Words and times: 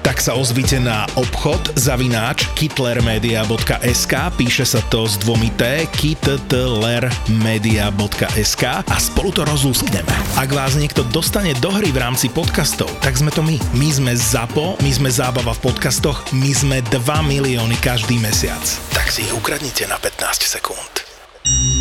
Tak 0.00 0.16
sa 0.18 0.32
ozvite 0.32 0.80
na 0.80 1.04
obchod 1.16 1.76
zavináč 1.76 2.48
kitlermedia.sk 2.56 4.14
píše 4.36 4.64
sa 4.64 4.80
to 4.88 5.04
s 5.04 5.20
dvomi 5.20 5.52
T 5.60 5.84
kitlermedia.sk 5.92 8.64
a 8.80 8.96
spolu 8.96 9.28
to 9.32 9.44
rozlúskneme. 9.44 10.08
Ak 10.40 10.48
vás 10.56 10.80
niekto 10.80 11.04
dostane 11.12 11.52
do 11.60 11.68
hry 11.68 11.92
v 11.92 12.00
rámci 12.00 12.32
podcastov, 12.32 12.88
tak 13.04 13.20
sme 13.20 13.28
to 13.28 13.44
my. 13.44 13.60
My 13.76 13.92
sme 13.92 14.16
ZAPO, 14.16 14.80
my 14.80 14.90
sme 14.90 15.10
zábava 15.12 15.52
v 15.52 15.68
podcastoch, 15.68 16.24
my 16.32 16.52
sme 16.54 16.80
2 16.88 17.04
milióny 17.04 17.76
každý 17.84 18.16
mesiac. 18.22 18.62
Tak 18.96 19.12
si 19.12 19.28
ich 19.28 19.36
ukradnite 19.36 19.84
na 19.84 20.00
15 20.00 20.48
sekúnd. 20.48 21.09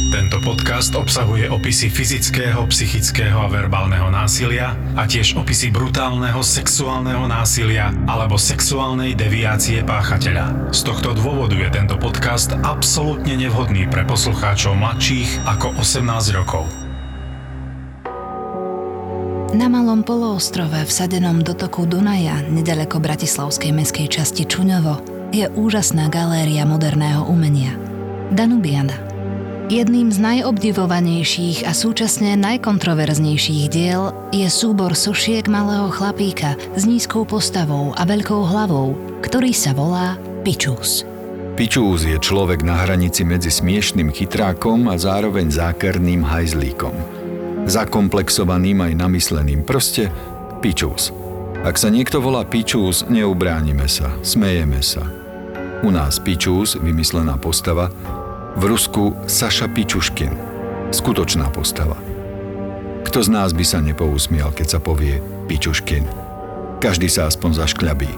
Tento 0.07 0.39
podcast 0.39 0.95
obsahuje 0.95 1.51
opisy 1.51 1.91
fyzického, 1.91 2.63
psychického 2.71 3.35
a 3.35 3.51
verbálneho 3.51 4.07
násilia 4.07 4.71
a 4.95 5.03
tiež 5.03 5.35
opisy 5.35 5.75
brutálneho 5.75 6.39
sexuálneho 6.39 7.27
násilia 7.27 7.91
alebo 8.07 8.39
sexuálnej 8.39 9.11
deviácie 9.19 9.83
páchateľa. 9.83 10.71
Z 10.71 10.87
tohto 10.87 11.11
dôvodu 11.11 11.59
je 11.59 11.67
tento 11.67 11.99
podcast 11.99 12.55
absolútne 12.63 13.35
nevhodný 13.35 13.91
pre 13.91 14.07
poslucháčov 14.07 14.79
mladších 14.79 15.43
ako 15.43 15.75
18 15.75 16.39
rokov. 16.39 16.63
Na 19.51 19.67
malom 19.67 20.07
poloostrove 20.07 20.79
vsadenom 20.87 21.43
do 21.43 21.51
toku 21.51 21.83
Dunaja, 21.83 22.39
nedaleko 22.47 23.03
bratislavskej 23.03 23.75
meskej 23.75 24.07
časti 24.07 24.47
Čuňovo, 24.47 25.03
je 25.35 25.43
úžasná 25.51 26.07
galéria 26.07 26.63
moderného 26.63 27.27
umenia. 27.27 27.75
Danubiana– 28.31 28.95
Jedným 29.69 30.09
z 30.09 30.17
najobdivovanejších 30.17 31.69
a 31.69 31.77
súčasne 31.77 32.33
najkontroverznejších 32.41 33.69
diel 33.69 34.09
je 34.33 34.49
súbor 34.49 34.97
sošiek 34.97 35.45
malého 35.45 35.93
chlapíka 35.93 36.57
s 36.73 36.89
nízkou 36.89 37.21
postavou 37.21 37.93
a 37.93 38.01
veľkou 38.01 38.49
hlavou, 38.49 38.97
ktorý 39.21 39.53
sa 39.53 39.77
volá 39.77 40.17
Pičus. 40.41 41.05
Pičúz 41.53 42.01
je 42.01 42.17
človek 42.17 42.65
na 42.65 42.81
hranici 42.81 43.21
medzi 43.21 43.53
smiešným 43.53 44.09
chytrákom 44.09 44.89
a 44.89 44.97
zároveň 44.97 45.53
zákerným 45.53 46.25
hajzlíkom. 46.25 46.95
Zakomplexovaným 47.69 48.89
aj 48.89 48.93
namysleným, 48.97 49.61
proste 49.69 50.09
Pičúz. 50.65 51.13
Ak 51.61 51.77
sa 51.77 51.93
niekto 51.93 52.17
volá 52.17 52.41
Pičúz, 52.41 53.05
neubránime 53.05 53.85
sa, 53.85 54.17
smejeme 54.25 54.81
sa. 54.81 55.05
U 55.85 55.93
nás 55.93 56.17
Pičúz, 56.17 56.73
vymyslená 56.81 57.37
postava, 57.37 57.93
v 58.57 58.63
Rusku 58.65 59.13
Saša 59.29 59.69
Pičuškin. 59.69 60.33
Skutočná 60.89 61.53
postava. 61.53 61.97
Kto 63.05 63.21
z 63.21 63.29
nás 63.29 63.53
by 63.53 63.65
sa 63.65 63.77
nepousmial, 63.81 64.49
keď 64.49 64.77
sa 64.77 64.79
povie 64.81 65.21
Pičuškin? 65.45 66.05
Každý 66.81 67.05
sa 67.11 67.29
aspoň 67.29 67.65
zaškľabí. 67.65 68.11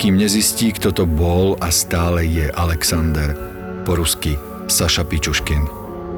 Kým 0.00 0.16
nezistí, 0.16 0.72
kto 0.72 0.92
to 0.92 1.04
bol 1.04 1.56
a 1.60 1.68
stále 1.72 2.24
je 2.24 2.48
Alexander, 2.52 3.36
po 3.84 3.96
rusky 3.96 4.36
Saša 4.68 5.04
Pičuškin. 5.08 5.64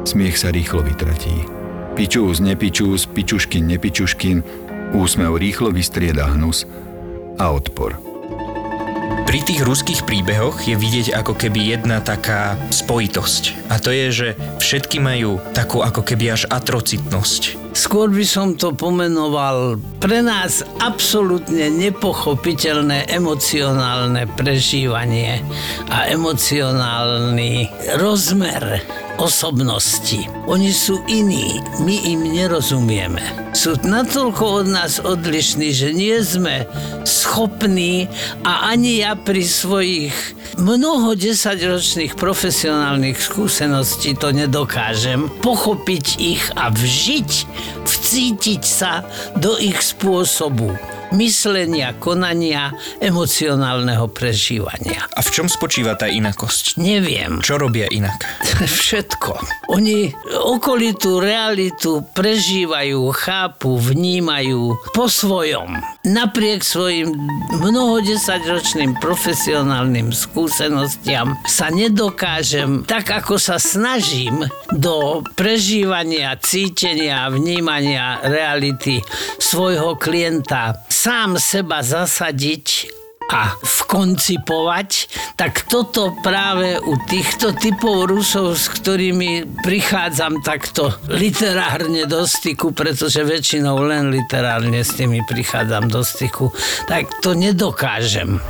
Smiech 0.02 0.38
sa 0.38 0.50
rýchlo 0.50 0.82
vytratí. 0.82 1.46
Pičús, 1.94 2.40
nepičús, 2.40 3.06
pičuškin, 3.06 3.68
nepičuškin, 3.68 4.38
úsmev 4.96 5.36
rýchlo 5.38 5.70
vystrieda 5.70 6.30
hnus 6.34 6.64
a 7.38 7.52
odpor. 7.52 8.11
Pri 9.32 9.40
tých 9.40 9.64
ruských 9.64 10.04
príbehoch 10.04 10.60
je 10.68 10.76
vidieť 10.76 11.16
ako 11.16 11.32
keby 11.32 11.72
jedna 11.72 12.04
taká 12.04 12.60
spojitosť. 12.68 13.64
A 13.72 13.80
to 13.80 13.88
je, 13.88 14.06
že 14.12 14.28
všetky 14.60 15.00
majú 15.00 15.40
takú 15.56 15.80
ako 15.80 16.04
keby 16.04 16.36
až 16.36 16.44
atrocitnosť. 16.52 17.72
Skôr 17.72 18.12
by 18.12 18.28
som 18.28 18.52
to 18.60 18.76
pomenoval 18.76 19.80
pre 20.04 20.20
nás 20.20 20.60
absolútne 20.84 21.72
nepochopiteľné 21.72 23.08
emocionálne 23.08 24.28
prežívanie 24.36 25.40
a 25.88 26.12
emocionálny 26.12 27.72
rozmer 28.04 28.84
osobnosti. 29.22 30.26
Oni 30.50 30.74
sú 30.74 30.98
iní, 31.06 31.62
my 31.78 31.94
im 32.10 32.26
nerozumieme. 32.34 33.22
Sú 33.54 33.78
natoľko 33.78 34.66
od 34.66 34.66
nás 34.66 34.98
odlišní, 34.98 35.70
že 35.70 35.94
nie 35.94 36.18
sme 36.26 36.66
schopní 37.06 38.10
a 38.42 38.74
ani 38.74 39.06
ja 39.06 39.14
pri 39.14 39.46
svojich 39.46 40.12
mnoho 40.58 41.14
desaťročných 41.14 42.18
profesionálnych 42.18 43.16
skúseností 43.22 44.18
to 44.18 44.34
nedokážem 44.34 45.30
pochopiť 45.40 46.06
ich 46.18 46.44
a 46.58 46.74
vžiť, 46.74 47.30
vcítiť 47.86 48.62
sa 48.66 49.06
do 49.38 49.54
ich 49.62 49.78
spôsobu 49.78 50.74
myslenia, 51.12 51.94
konania, 51.96 52.72
emocionálneho 52.98 54.08
prežívania. 54.10 55.06
A 55.12 55.20
v 55.20 55.28
čom 55.30 55.46
spočíva 55.46 55.94
tá 55.94 56.08
inakosť? 56.08 56.80
Neviem. 56.80 57.44
Čo 57.44 57.60
robia 57.60 57.86
inak? 57.92 58.24
Všetko. 58.82 59.38
Oni 59.72 60.10
okolitú 60.42 61.20
realitu 61.20 62.04
prežívajú, 62.12 63.00
chápu, 63.14 63.78
vnímajú 63.78 64.76
po 64.96 65.06
svojom. 65.06 65.78
Napriek 66.02 66.66
svojim 66.66 67.14
mnohodesaťročným 67.62 68.98
profesionálnym 68.98 70.10
skúsenostiam 70.10 71.38
sa 71.46 71.70
nedokážem, 71.70 72.82
tak 72.82 73.22
ako 73.22 73.38
sa 73.38 73.62
snažím, 73.62 74.42
do 74.74 75.22
prežívania, 75.38 76.34
cítenia, 76.42 77.30
vnímania 77.30 78.18
reality 78.26 78.98
svojho 79.38 79.94
klienta 79.94 80.82
sám 80.90 81.38
seba 81.38 81.86
zasadiť 81.86 83.01
a 83.30 83.54
vkoncipovať, 83.60 84.90
tak 85.38 85.68
toto 85.70 86.16
práve 86.24 86.80
u 86.82 86.98
týchto 87.06 87.54
typov 87.54 88.10
Rusov, 88.10 88.58
s 88.58 88.66
ktorými 88.72 89.62
prichádzam 89.62 90.42
takto 90.42 90.90
literárne 91.06 92.08
do 92.10 92.26
styku, 92.26 92.74
pretože 92.74 93.22
väčšinou 93.22 93.78
len 93.86 94.10
literárne 94.10 94.82
s 94.82 94.98
nimi 94.98 95.22
prichádzam 95.22 95.86
do 95.86 96.02
styku, 96.02 96.50
tak 96.90 97.06
to 97.22 97.38
nedokážem. 97.38 98.42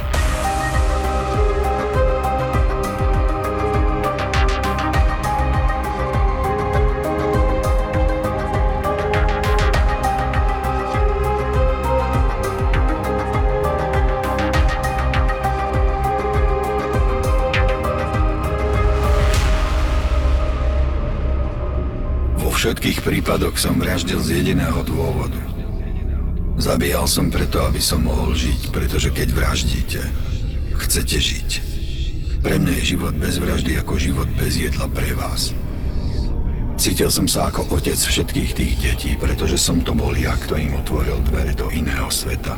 Prípadoch 23.02 23.58
som 23.58 23.74
vraždil 23.76 24.22
z 24.22 24.40
jediného 24.40 24.80
dôvodu. 24.86 25.38
Zabíjal 26.62 27.10
som 27.10 27.26
preto, 27.26 27.58
aby 27.66 27.82
som 27.82 28.06
mohol 28.06 28.38
žiť, 28.38 28.70
pretože 28.70 29.10
keď 29.10 29.28
vraždíte, 29.34 30.00
chcete 30.78 31.18
žiť. 31.18 31.50
Pre 32.42 32.56
mňa 32.58 32.72
je 32.78 32.84
život 32.94 33.14
bez 33.18 33.42
vraždy 33.42 33.82
ako 33.82 33.94
život 33.98 34.30
bez 34.38 34.62
jedla 34.62 34.86
pre 34.86 35.10
vás. 35.18 35.50
Cítil 36.78 37.10
som 37.10 37.26
sa 37.26 37.50
ako 37.50 37.78
otec 37.78 37.98
všetkých 37.98 38.50
tých 38.54 38.74
detí, 38.78 39.10
pretože 39.18 39.58
som 39.58 39.82
to 39.82 39.94
bol 39.94 40.14
ja, 40.14 40.34
kto 40.38 40.58
im 40.58 40.74
otvoril 40.78 41.18
dvere 41.30 41.54
do 41.54 41.70
iného 41.70 42.10
sveta. 42.10 42.54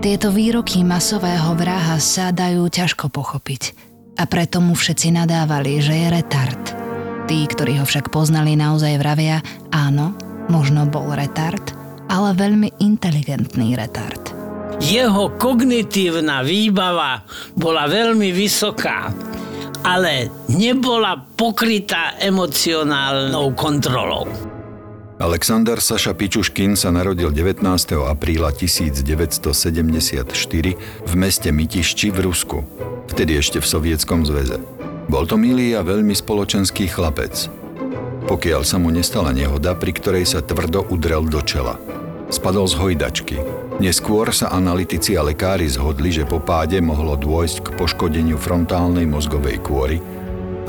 Tieto 0.00 0.32
výroky 0.32 0.82
masového 0.82 1.52
vraha 1.58 2.00
sa 2.00 2.32
dajú 2.32 2.66
ťažko 2.70 3.12
pochopiť. 3.12 3.62
A 4.18 4.26
preto 4.26 4.58
mu 4.58 4.74
všetci 4.74 5.14
nadávali, 5.14 5.78
že 5.78 5.94
je 5.94 6.08
retard– 6.10 6.64
Tí, 7.30 7.46
ktorí 7.46 7.78
ho 7.78 7.86
však 7.86 8.10
poznali, 8.10 8.58
naozaj 8.58 8.98
vravia, 8.98 9.38
áno, 9.70 10.18
možno 10.50 10.82
bol 10.90 11.14
retard, 11.14 11.62
ale 12.10 12.34
veľmi 12.34 12.82
inteligentný 12.82 13.78
retard. 13.78 14.34
Jeho 14.82 15.38
kognitívna 15.38 16.42
výbava 16.42 17.22
bola 17.54 17.86
veľmi 17.86 18.34
vysoká, 18.34 19.14
ale 19.86 20.26
nebola 20.50 21.22
pokrytá 21.22 22.18
emocionálnou 22.18 23.54
kontrolou. 23.54 24.26
Alexander 25.22 25.78
Saša 25.78 26.18
Pičuškin 26.18 26.74
sa 26.74 26.90
narodil 26.90 27.30
19. 27.30 27.62
apríla 28.10 28.50
1974 28.50 30.26
v 31.06 31.12
meste 31.14 31.48
Mytišči 31.54 32.10
v 32.10 32.18
Rusku, 32.26 32.66
vtedy 33.06 33.38
ešte 33.38 33.62
v 33.62 33.66
Sovietskom 33.70 34.26
zväze. 34.26 34.89
Bol 35.10 35.26
to 35.26 35.34
milý 35.34 35.74
a 35.74 35.82
veľmi 35.82 36.14
spoločenský 36.14 36.86
chlapec. 36.86 37.50
pokiaľ 38.30 38.62
sa 38.62 38.78
mu 38.78 38.94
nestala 38.94 39.34
nehoda, 39.34 39.74
pri 39.74 39.90
ktorej 39.90 40.22
sa 40.22 40.38
tvrdo 40.38 40.86
udrel 40.86 41.26
do 41.26 41.42
čela. 41.42 41.74
Spadol 42.30 42.70
z 42.70 42.78
hojdačky. 42.78 43.42
Neskôr 43.82 44.30
sa 44.30 44.54
analytici 44.54 45.18
a 45.18 45.26
lekári 45.26 45.66
zhodli, 45.66 46.14
že 46.14 46.22
po 46.22 46.38
páde 46.38 46.78
mohlo 46.78 47.18
dôjsť 47.18 47.56
k 47.58 47.68
poškodeniu 47.74 48.38
frontálnej 48.38 49.02
mozgovej 49.02 49.58
kôry 49.66 49.98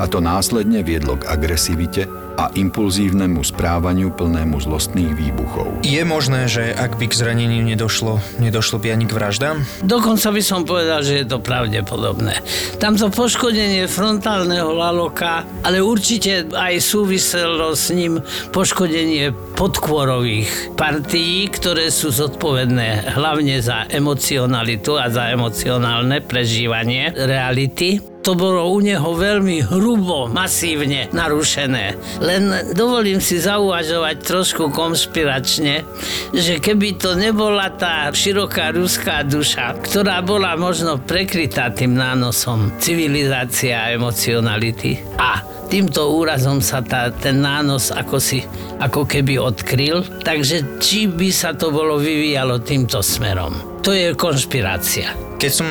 a 0.02 0.10
to 0.10 0.18
následne 0.18 0.82
viedlo 0.82 1.22
k 1.22 1.30
agresivite 1.30 2.10
a 2.36 2.52
impulzívnemu 2.54 3.42
správaniu 3.42 4.12
plnému 4.14 4.60
zlostných 4.60 5.12
výbuchov. 5.16 5.84
Je 5.84 6.02
možné, 6.04 6.48
že 6.48 6.72
ak 6.72 7.00
by 7.00 7.08
k 7.10 7.18
zraneniu 7.18 7.64
nedošlo, 7.64 8.20
nedošlo 8.38 8.78
by 8.78 8.94
ani 8.94 9.04
k 9.08 9.16
vraždám? 9.16 9.56
Dokonca 9.82 10.28
by 10.32 10.42
som 10.42 10.62
povedal, 10.62 11.00
že 11.04 11.22
je 11.22 11.26
to 11.28 11.38
pravdepodobné. 11.40 12.38
Tamto 12.78 13.08
poškodenie 13.08 13.88
frontálneho 13.90 14.70
laloka, 14.72 15.44
ale 15.64 15.80
určite 15.82 16.48
aj 16.52 16.78
súviselo 16.82 17.72
s 17.72 17.88
ním 17.90 18.20
poškodenie 18.52 19.32
podkôrových 19.56 20.76
partií, 20.76 21.48
ktoré 21.48 21.88
sú 21.88 22.10
zodpovedné 22.12 23.14
hlavne 23.16 23.58
za 23.62 23.88
emocionalitu 23.88 24.98
a 24.98 25.08
za 25.08 25.30
emocionálne 25.32 26.20
prežívanie 26.24 27.14
reality 27.14 28.11
to 28.22 28.38
bolo 28.38 28.70
u 28.70 28.78
neho 28.78 29.10
veľmi 29.18 29.66
hrubo, 29.66 30.30
masívne 30.30 31.10
narušené. 31.10 31.98
Len 32.22 32.72
dovolím 32.72 33.18
si 33.18 33.42
zauvažovať 33.42 34.16
trošku 34.22 34.70
konšpiračne, 34.70 35.82
že 36.30 36.62
keby 36.62 37.02
to 37.02 37.18
nebola 37.18 37.74
tá 37.74 38.08
široká 38.14 38.70
ruská 38.70 39.26
duša, 39.26 39.82
ktorá 39.82 40.22
bola 40.22 40.54
možno 40.54 41.02
prekrytá 41.02 41.74
tým 41.74 41.98
nánosom 41.98 42.78
civilizácia 42.78 43.90
a 43.90 43.90
emocionality 43.90 45.02
a 45.18 45.42
týmto 45.66 46.14
úrazom 46.14 46.62
sa 46.62 46.84
tá, 46.84 47.10
ten 47.10 47.42
nános 47.42 47.90
ako 47.90 48.22
si 48.22 48.46
ako 48.78 49.08
keby 49.08 49.40
odkryl, 49.40 50.04
takže 50.22 50.78
či 50.78 51.10
by 51.10 51.32
sa 51.34 51.56
to 51.58 51.74
bolo 51.74 51.98
vyvíjalo 51.98 52.62
týmto 52.62 53.02
smerom. 53.02 53.82
To 53.82 53.90
je 53.90 54.14
konšpirácia. 54.14 55.31
Keď 55.42 55.50
som 55.50 55.68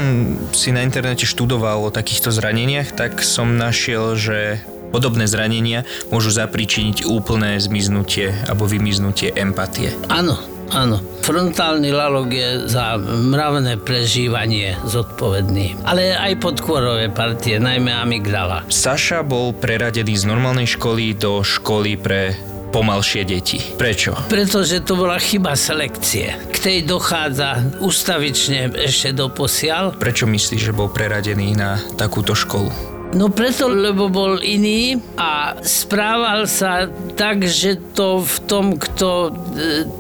si 0.52 0.76
na 0.76 0.84
internete 0.84 1.24
študoval 1.24 1.88
o 1.88 1.96
takýchto 1.96 2.28
zraneniach, 2.28 2.92
tak 2.92 3.24
som 3.24 3.56
našiel, 3.56 4.20
že 4.20 4.60
Podobné 4.92 5.24
zranenia 5.24 5.88
môžu 6.12 6.36
zapríčiniť 6.36 7.08
úplné 7.08 7.56
zmiznutie 7.64 8.36
alebo 8.52 8.68
vymiznutie 8.68 9.32
empatie. 9.40 9.96
Áno, 10.12 10.36
áno. 10.68 11.00
Frontálny 11.24 11.96
lalok 11.96 12.28
je 12.28 12.50
za 12.68 13.00
mravné 13.00 13.80
prežívanie 13.80 14.76
zodpovedný. 14.84 15.80
Ale 15.88 16.12
aj 16.12 16.44
podkôrové 16.44 17.08
partie, 17.08 17.56
najmä 17.56 17.96
amygdala. 17.96 18.68
Saša 18.68 19.24
bol 19.24 19.56
preradený 19.56 20.20
z 20.20 20.28
normálnej 20.28 20.68
školy 20.68 21.16
do 21.16 21.40
školy 21.40 21.96
pre 21.96 22.36
pomalšie 22.72 23.28
deti. 23.28 23.60
Prečo? 23.76 24.16
Pretože 24.32 24.80
to 24.82 24.96
bola 24.96 25.20
chyba 25.20 25.60
selekcie. 25.60 26.34
K 26.50 26.58
tej 26.58 26.78
dochádza 26.88 27.78
ustavične 27.84 28.72
ešte 28.80 29.12
do 29.12 29.28
posiaľ. 29.28 30.00
Prečo 30.00 30.26
myslíš, 30.26 30.72
že 30.72 30.74
bol 30.74 30.88
preradený 30.88 31.60
na 31.60 31.78
takúto 32.00 32.32
školu? 32.32 32.72
No 33.12 33.28
preto, 33.28 33.68
lebo 33.68 34.08
bol 34.08 34.40
iný 34.40 34.96
a 35.20 35.60
správal 35.60 36.48
sa 36.48 36.88
tak, 37.20 37.44
že 37.44 37.76
to 37.92 38.24
v 38.24 38.36
tom, 38.48 38.66
kto 38.80 39.10
e, 39.28 39.32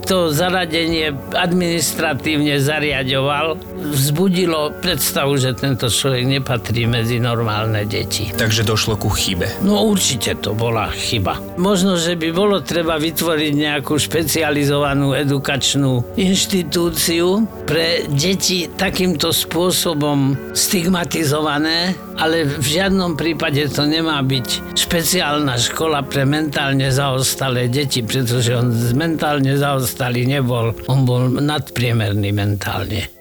to 0.07 0.31
zaradenie 0.31 1.12
administratívne 1.35 2.56
zariadoval, 2.63 3.59
vzbudilo 3.81 4.78
predstavu, 4.80 5.36
že 5.36 5.57
tento 5.57 5.89
človek 5.89 6.30
nepatrí 6.30 6.86
medzi 6.86 7.18
normálne 7.18 7.83
deti. 7.89 8.30
Takže 8.31 8.62
došlo 8.62 8.95
ku 8.95 9.10
chybe. 9.10 9.66
No 9.66 9.81
určite 9.89 10.38
to 10.38 10.54
bola 10.54 10.94
chyba. 10.94 11.42
Možno, 11.57 11.98
že 11.98 12.13
by 12.13 12.30
bolo 12.31 12.62
treba 12.62 13.01
vytvoriť 13.01 13.54
nejakú 13.57 13.98
špecializovanú 13.98 15.18
edukačnú 15.18 16.16
inštitúciu 16.16 17.45
pre 17.66 18.06
deti 18.07 18.69
takýmto 18.69 19.33
spôsobom 19.33 20.38
stigmatizované, 20.54 21.98
ale 22.22 22.45
v 22.45 22.66
žiadnom 22.66 23.18
prípade 23.18 23.66
to 23.74 23.88
nemá 23.89 24.22
byť 24.22 24.77
špeciálna 24.77 25.57
škola 25.57 26.06
pre 26.06 26.27
mentálne 26.27 26.92
zaostalé 26.94 27.66
deti, 27.72 28.06
pretože 28.06 28.54
on 28.54 28.69
mentálne 28.94 29.57
zaostalý 29.57 30.27
nebol, 30.27 30.75
on 30.86 31.07
bol 31.07 31.31
nadpriemerný 31.31 32.30
mentálne. 32.36 33.20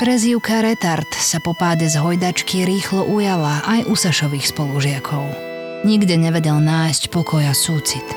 Prezývka 0.00 0.64
retard 0.64 1.12
sa 1.12 1.44
po 1.44 1.52
páde 1.52 1.84
z 1.84 2.00
hojdačky 2.00 2.64
rýchlo 2.64 3.04
ujala 3.04 3.60
aj 3.68 3.84
u 3.84 3.92
Sašových 3.92 4.48
spolužiakov. 4.48 5.28
Nikde 5.84 6.16
nevedel 6.16 6.56
nájsť 6.56 7.12
pokoj 7.12 7.44
a 7.44 7.52
súcit. 7.52 8.08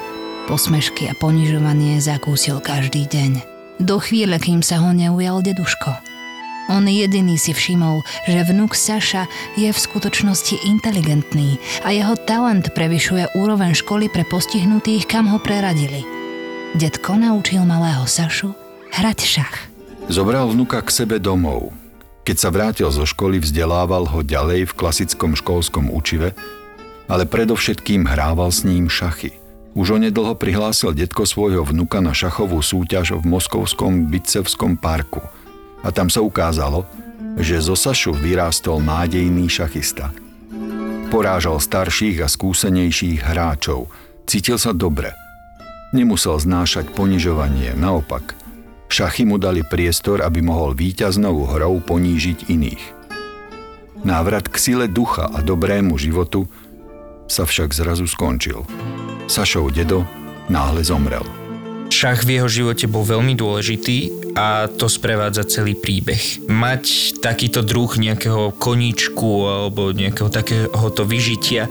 Posmešky 0.48 1.12
a 1.12 1.14
ponižovanie 1.20 2.00
zakúsil 2.00 2.64
každý 2.64 3.04
deň. 3.12 3.32
Do 3.84 4.00
chvíle, 4.00 4.40
kým 4.40 4.64
sa 4.64 4.80
ho 4.80 4.96
neujal 4.96 5.44
deduško– 5.44 5.92
on 6.72 6.88
jediný 6.88 7.36
si 7.36 7.52
všimol, 7.52 8.08
že 8.24 8.48
vnúk 8.48 8.72
Saša 8.72 9.28
je 9.60 9.68
v 9.68 9.76
skutočnosti 9.76 10.64
inteligentný 10.64 11.60
a 11.84 11.92
jeho 11.92 12.16
talent 12.16 12.72
prevyšuje 12.72 13.36
úroveň 13.36 13.76
školy 13.76 14.08
pre 14.08 14.24
postihnutých, 14.24 15.04
kam 15.04 15.28
ho 15.28 15.44
preradili. 15.44 16.08
Detko 16.72 17.20
naučil 17.20 17.68
malého 17.68 18.08
Sašu 18.08 18.56
hrať 18.96 19.20
šach. 19.20 19.73
Zobral 20.10 20.50
vnuka 20.52 20.82
k 20.82 20.90
sebe 20.90 21.20
domov. 21.20 21.76
Keď 22.24 22.38
sa 22.40 22.50
vrátil 22.50 22.90
zo 22.90 23.04
školy, 23.04 23.44
vzdelával 23.44 24.08
ho 24.08 24.20
ďalej 24.24 24.72
v 24.72 24.78
klasickom 24.78 25.36
školskom 25.36 25.92
učive, 25.92 26.32
ale 27.12 27.28
predovšetkým 27.28 28.08
hrával 28.08 28.50
s 28.50 28.64
ním 28.64 28.88
šachy. 28.88 29.36
Už 29.76 30.00
onedlho 30.00 30.40
prihlásil 30.40 30.96
detko 30.96 31.28
svojho 31.28 31.68
vnuka 31.68 32.00
na 32.00 32.16
šachovú 32.16 32.64
súťaž 32.64 33.20
v 33.20 33.24
moskovskom 33.28 34.08
Bitcevskom 34.08 34.80
parku– 34.80 35.22
a 35.84 35.92
tam 35.92 36.08
sa 36.08 36.24
ukázalo, 36.24 36.88
že 37.36 37.60
zo 37.60 37.76
Sašu 37.76 38.16
vyrástol 38.16 38.80
nádejný 38.80 39.52
šachista. 39.52 40.16
Porážal 41.12 41.60
starších 41.60 42.24
a 42.26 42.28
skúsenejších 42.32 43.22
hráčov. 43.22 43.92
Cítil 44.26 44.58
sa 44.58 44.72
dobre. 44.74 45.14
Nemusel 45.94 46.40
znášať 46.42 46.90
ponižovanie, 46.96 47.78
naopak. 47.78 48.34
Šachy 48.94 49.26
mu 49.26 49.42
dali 49.42 49.66
priestor, 49.66 50.22
aby 50.22 50.46
mohol 50.46 50.78
víťaznou 50.78 51.50
hrou 51.50 51.82
ponížiť 51.82 52.46
iných. 52.46 52.84
Návrat 54.06 54.46
k 54.46 54.56
sile 54.62 54.86
ducha 54.86 55.34
a 55.34 55.42
dobrému 55.42 55.98
životu 55.98 56.46
sa 57.26 57.50
však 57.50 57.74
zrazu 57.74 58.06
skončil. 58.06 58.62
Sašov 59.26 59.74
dedo 59.74 60.06
náhle 60.46 60.86
zomrel. 60.86 61.26
Šach 61.94 62.26
v 62.26 62.42
jeho 62.42 62.50
živote 62.50 62.90
bol 62.90 63.06
veľmi 63.06 63.38
dôležitý 63.38 64.26
a 64.34 64.66
to 64.66 64.90
sprevádza 64.90 65.46
celý 65.46 65.78
príbeh. 65.78 66.42
Mať 66.50 67.16
takýto 67.22 67.62
druh 67.62 67.94
nejakého 67.94 68.58
koníčku 68.58 69.46
alebo 69.46 69.94
nejakého 69.94 70.34
takéhoto 70.34 71.06
vyžitia, 71.06 71.70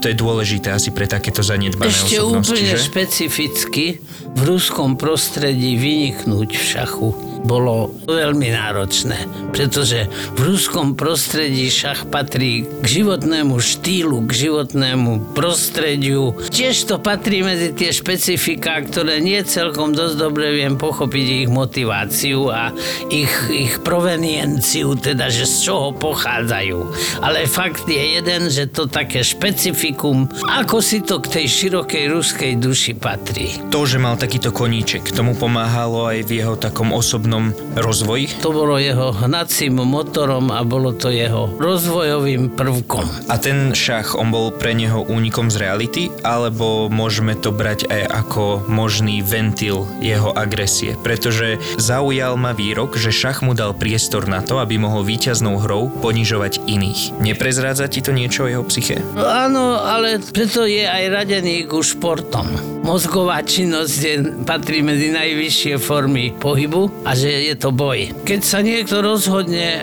to 0.00 0.04
je 0.08 0.16
dôležité 0.16 0.72
asi 0.72 0.88
pre 0.88 1.04
takéto 1.04 1.44
zanedbané 1.44 1.92
Ešte 1.92 2.16
osobnosti, 2.16 2.56
úplne 2.56 2.72
že? 2.72 2.80
špecificky 2.80 4.00
v 4.32 4.40
ruskom 4.40 4.96
prostredí 4.96 5.76
vyniknúť 5.76 6.50
v 6.56 6.64
šachu 6.64 7.25
bolo 7.44 7.94
veľmi 8.08 8.48
náročné, 8.50 9.28
pretože 9.54 10.08
v 10.34 10.40
ruskom 10.54 10.98
prostredí 10.98 11.68
šach 11.70 12.08
patrí 12.10 12.66
k 12.66 12.86
životnému 12.86 13.58
štýlu, 13.58 14.24
k 14.26 14.48
životnému 14.48 15.36
prostrediu. 15.36 16.34
Tiež 16.50 16.88
to 16.90 16.96
patrí 16.98 17.44
medzi 17.44 17.70
tie 17.76 17.94
špecifika, 17.94 18.82
ktoré 18.82 19.22
nie 19.22 19.38
celkom 19.46 19.92
dosť 19.92 20.16
dobre 20.16 20.56
viem 20.56 20.74
pochopiť 20.80 21.46
ich 21.46 21.48
motiváciu 21.50 22.50
a 22.50 22.74
ich, 23.12 23.32
ich 23.52 23.74
provenienciu, 23.84 24.96
teda 24.96 25.28
že 25.30 25.44
z 25.46 25.70
čoho 25.70 25.94
pochádzajú. 25.94 26.78
Ale 27.22 27.46
fakt 27.46 27.86
je 27.86 28.18
jeden, 28.18 28.48
že 28.48 28.70
to 28.70 28.88
také 28.88 29.22
špecifikum, 29.22 30.30
ako 30.46 30.78
si 30.82 31.02
to 31.02 31.18
k 31.22 31.40
tej 31.42 31.46
širokej 31.46 32.04
ruskej 32.10 32.52
duši 32.58 32.92
patrí. 32.96 33.58
To, 33.70 33.82
že 33.84 33.98
mal 33.98 34.14
takýto 34.18 34.54
koníček, 34.54 35.10
tomu 35.10 35.34
pomáhalo 35.34 36.08
aj 36.08 36.26
v 36.26 36.30
jeho 36.42 36.54
takom 36.54 36.94
osobnom 36.94 37.25
osobnom 37.26 37.50
rozvoji? 37.74 38.38
To 38.38 38.54
bolo 38.54 38.78
jeho 38.78 39.10
hnacím 39.10 39.82
motorom 39.82 40.54
a 40.54 40.62
bolo 40.62 40.94
to 40.94 41.10
jeho 41.10 41.50
rozvojovým 41.58 42.54
prvkom. 42.54 43.02
A 43.26 43.34
ten 43.34 43.74
šach, 43.74 44.14
on 44.14 44.30
bol 44.30 44.54
pre 44.54 44.78
neho 44.78 45.02
únikom 45.02 45.50
z 45.50 45.58
reality, 45.58 46.02
alebo 46.22 46.86
môžeme 46.86 47.34
to 47.34 47.50
brať 47.50 47.90
aj 47.90 48.02
ako 48.14 48.62
možný 48.70 49.26
ventil 49.26 49.90
jeho 49.98 50.30
agresie? 50.38 50.94
Pretože 51.02 51.58
zaujal 51.82 52.38
ma 52.38 52.54
výrok, 52.54 52.94
že 52.94 53.10
šach 53.10 53.42
mu 53.42 53.58
dal 53.58 53.74
priestor 53.74 54.30
na 54.30 54.38
to, 54.38 54.62
aby 54.62 54.78
mohol 54.78 55.02
víťaznou 55.02 55.58
hrou 55.58 55.90
ponižovať 55.98 56.62
iných. 56.70 57.18
Neprezrádza 57.18 57.90
ti 57.90 58.06
to 58.06 58.14
niečo 58.14 58.46
o 58.46 58.50
jeho 58.50 58.64
psyche? 58.70 59.02
Áno, 59.18 59.82
ale 59.82 60.22
preto 60.30 60.62
je 60.62 60.86
aj 60.86 61.10
radený 61.10 61.66
ku 61.66 61.82
športom. 61.82 62.46
mozgová 62.86 63.42
činnosť 63.42 63.98
je, 63.98 64.14
patrí 64.46 64.78
medzi 64.78 65.10
najvyššie 65.10 65.74
formy 65.82 66.30
pohybu 66.38 67.02
a 67.02 67.15
že 67.16 67.48
je 67.48 67.54
to 67.56 67.72
boj. 67.72 68.12
Keď 68.28 68.40
sa 68.44 68.60
niekto 68.60 69.00
rozhodne 69.00 69.80
e, 69.80 69.82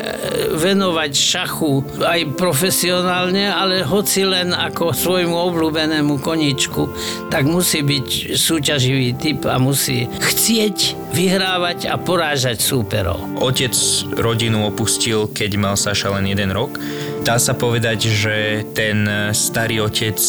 venovať 0.54 1.12
šachu 1.12 1.82
aj 2.06 2.38
profesionálne, 2.38 3.50
ale 3.50 3.82
hoci 3.82 4.22
len 4.22 4.54
ako 4.54 4.94
svojmu 4.94 5.34
obľúbenému 5.34 6.22
koničku, 6.22 6.94
tak 7.34 7.50
musí 7.50 7.82
byť 7.82 8.38
súťaživý 8.38 9.18
typ 9.18 9.50
a 9.50 9.58
musí 9.58 10.06
chcieť 10.06 11.10
vyhrávať 11.14 11.90
a 11.90 11.98
porážať 11.98 12.62
súperov. 12.62 13.22
Otec 13.42 13.74
rodinu 14.18 14.70
opustil, 14.70 15.30
keď 15.30 15.52
mal 15.58 15.76
Saša 15.78 16.14
len 16.18 16.30
jeden 16.30 16.54
rok. 16.54 16.78
Dá 17.24 17.40
sa 17.40 17.56
povedať, 17.56 18.12
že 18.12 18.68
ten 18.76 19.08
starý 19.32 19.88
otec 19.88 20.20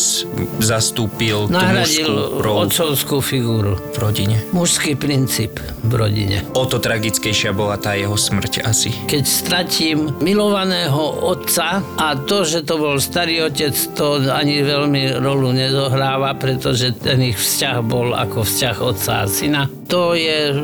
zastúpil 0.62 1.50
Nahradil 1.50 2.06
tú 2.06 2.14
mužskú 2.14 2.38
rolu 2.38 2.58
otcovskú 2.70 3.16
figúru. 3.18 3.74
v 3.74 3.96
rodine. 3.98 4.36
Mužský 4.54 4.94
princíp 4.94 5.58
v 5.82 5.92
rodine. 5.92 6.46
O 6.54 6.62
to 6.70 6.78
tragickejšia 6.78 7.50
bola 7.50 7.82
tá 7.82 7.98
jeho 7.98 8.14
smrť 8.14 8.62
asi. 8.62 8.94
Keď 9.10 9.24
stratím 9.26 10.14
milovaného 10.22 11.26
otca 11.26 11.82
a 11.98 12.14
to, 12.14 12.46
že 12.46 12.62
to 12.62 12.78
bol 12.78 12.96
starý 13.02 13.42
otec, 13.42 13.74
to 13.98 14.30
ani 14.30 14.62
veľmi 14.62 15.18
rolu 15.18 15.50
nezohráva, 15.50 16.38
pretože 16.38 16.94
ten 16.94 17.18
ich 17.26 17.36
vzťah 17.36 17.76
bol 17.82 18.14
ako 18.14 18.46
vzťah 18.46 18.76
otca 18.78 19.12
a 19.22 19.26
syna. 19.26 19.66
To 19.84 20.16
je 20.16 20.54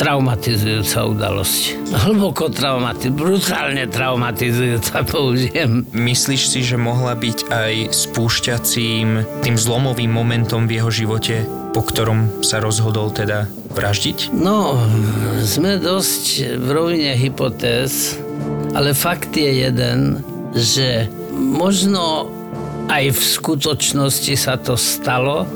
traumatizujúca 0.00 1.04
udalosť. 1.04 1.92
Hlboko 1.92 2.48
traumatizujúca, 2.48 3.20
brutálne 3.20 3.84
traumatizujúca, 3.86 5.04
použijem. 5.04 5.84
Myslíš 5.92 6.42
si, 6.48 6.60
že 6.64 6.80
mohla 6.80 7.12
byť 7.12 7.38
aj 7.52 7.74
spúšťacím, 7.92 9.06
tým 9.44 9.56
zlomovým 9.60 10.08
momentom 10.08 10.64
v 10.64 10.80
jeho 10.80 10.90
živote, 10.90 11.44
po 11.76 11.84
ktorom 11.84 12.44
sa 12.44 12.64
rozhodol 12.64 13.12
teda 13.12 13.48
vraždiť? 13.76 14.32
No, 14.32 14.76
sme 15.44 15.76
dosť 15.76 16.56
v 16.56 16.68
rovine 16.72 17.12
hypotéz, 17.16 18.16
ale 18.72 18.96
fakt 18.96 19.36
je 19.36 19.68
jeden, 19.68 20.24
že 20.56 21.08
možno 21.32 22.28
aj 22.92 23.14
v 23.14 23.20
skutočnosti 23.20 24.34
sa 24.36 24.60
to 24.60 24.76
stalo, 24.76 25.48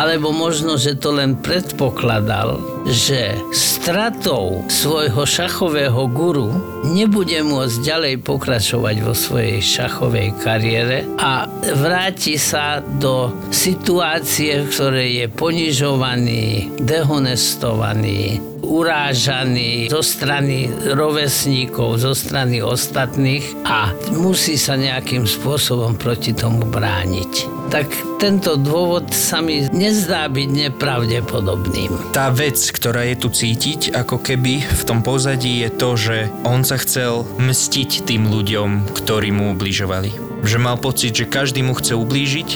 alebo 0.00 0.32
možno, 0.32 0.80
že 0.80 0.96
to 0.96 1.12
len 1.12 1.36
predpokladal, 1.36 2.56
že 2.88 3.36
stratou 3.52 4.64
svojho 4.72 5.28
šachového 5.28 6.08
guru 6.08 6.48
nebude 6.88 7.36
môcť 7.44 7.76
ďalej 7.84 8.14
pokračovať 8.24 8.96
vo 9.04 9.12
svojej 9.12 9.60
šachovej 9.60 10.40
kariére 10.40 11.04
a 11.20 11.44
vráti 11.76 12.40
sa 12.40 12.80
do 12.80 13.28
situácie, 13.52 14.64
v 14.64 14.70
ktorej 14.72 15.10
je 15.20 15.26
ponižovaný, 15.28 16.44
dehonestovaný, 16.80 18.49
urážaný 18.62 19.88
zo 19.90 20.04
strany 20.04 20.70
rovesníkov, 20.94 22.00
zo 22.00 22.12
strany 22.12 22.60
ostatných 22.60 23.44
a 23.66 23.92
musí 24.14 24.54
sa 24.60 24.76
nejakým 24.76 25.24
spôsobom 25.24 25.96
proti 25.96 26.36
tomu 26.36 26.64
brániť. 26.68 27.60
Tak 27.70 27.86
tento 28.18 28.58
dôvod 28.58 29.14
sa 29.14 29.38
mi 29.38 29.62
nezdá 29.70 30.26
byť 30.26 30.48
nepravdepodobným. 30.50 32.10
Tá 32.10 32.28
vec, 32.34 32.58
ktorá 32.58 33.06
je 33.06 33.16
tu 33.16 33.28
cítiť, 33.30 33.94
ako 33.94 34.18
keby 34.18 34.66
v 34.66 34.82
tom 34.82 35.06
pozadí 35.06 35.62
je 35.62 35.70
to, 35.70 35.90
že 35.94 36.16
on 36.42 36.66
sa 36.66 36.76
chcel 36.82 37.22
mstiť 37.38 38.04
tým 38.04 38.26
ľuďom, 38.26 38.90
ktorí 38.90 39.30
mu 39.30 39.54
ubližovali. 39.54 40.42
Že 40.42 40.56
mal 40.58 40.76
pocit, 40.82 41.14
že 41.14 41.30
každý 41.30 41.62
mu 41.62 41.78
chce 41.78 41.94
ublížiť 41.94 42.48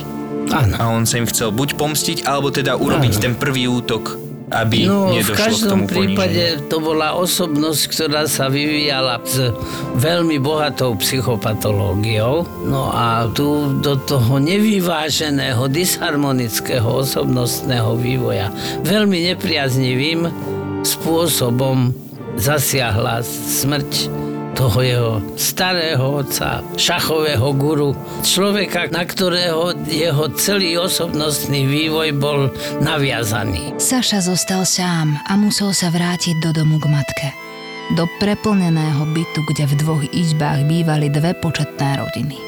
Áno. 0.51 0.75
a 0.77 0.85
on 0.93 1.07
sa 1.09 1.23
im 1.23 1.31
chcel 1.31 1.55
buď 1.55 1.79
pomstiť, 1.79 2.19
alebo 2.27 2.51
teda 2.53 2.77
urobiť 2.77 3.13
Áno. 3.17 3.23
ten 3.23 3.35
prvý 3.39 3.71
útok, 3.71 4.24
aby 4.53 4.85
No, 4.85 5.09
v 5.09 5.21
nedošlo 5.21 5.33
k 5.33 5.39
každom 5.39 5.71
tomu 5.71 5.85
poníženiu. 5.89 6.17
prípade 6.17 6.45
to 6.69 6.77
bola 6.81 7.17
osobnosť, 7.17 7.83
ktorá 7.89 8.29
sa 8.29 8.53
vyvíjala 8.53 9.21
s 9.25 9.53
veľmi 9.97 10.37
bohatou 10.41 10.97
psychopatológiou. 11.01 12.45
No 12.69 12.93
a 12.93 13.29
tu 13.33 13.81
do 13.81 13.97
toho 13.97 14.37
nevyváženého, 14.37 15.65
disharmonického 15.69 16.85
osobnostného 16.85 17.97
vývoja 17.97 18.53
veľmi 18.85 19.33
nepriaznivým 19.33 20.29
spôsobom 20.85 21.97
zasiahla 22.37 23.23
smrť 23.25 24.24
toho 24.55 24.79
jeho 24.81 25.13
starého 25.35 26.23
otca, 26.23 26.63
šachového 26.79 27.51
guru, 27.59 27.93
človeka, 28.23 28.89
na 28.95 29.03
ktorého 29.03 29.75
jeho 29.91 30.31
celý 30.39 30.79
osobnostný 30.79 31.67
vývoj 31.67 32.09
bol 32.15 32.41
naviazaný. 32.79 33.75
Saša 33.77 34.23
zostal 34.23 34.63
sám 34.63 35.19
a 35.27 35.35
musel 35.35 35.75
sa 35.75 35.91
vrátiť 35.91 36.39
do 36.41 36.55
domu 36.55 36.79
k 36.79 36.87
matke. 36.87 37.29
Do 37.99 38.09
preplneného 38.23 39.05
bytu, 39.13 39.45
kde 39.45 39.65
v 39.69 39.75
dvoch 39.85 40.03
izbách 40.15 40.65
bývali 40.65 41.13
dve 41.13 41.37
početné 41.37 42.01
rodiny. 42.01 42.39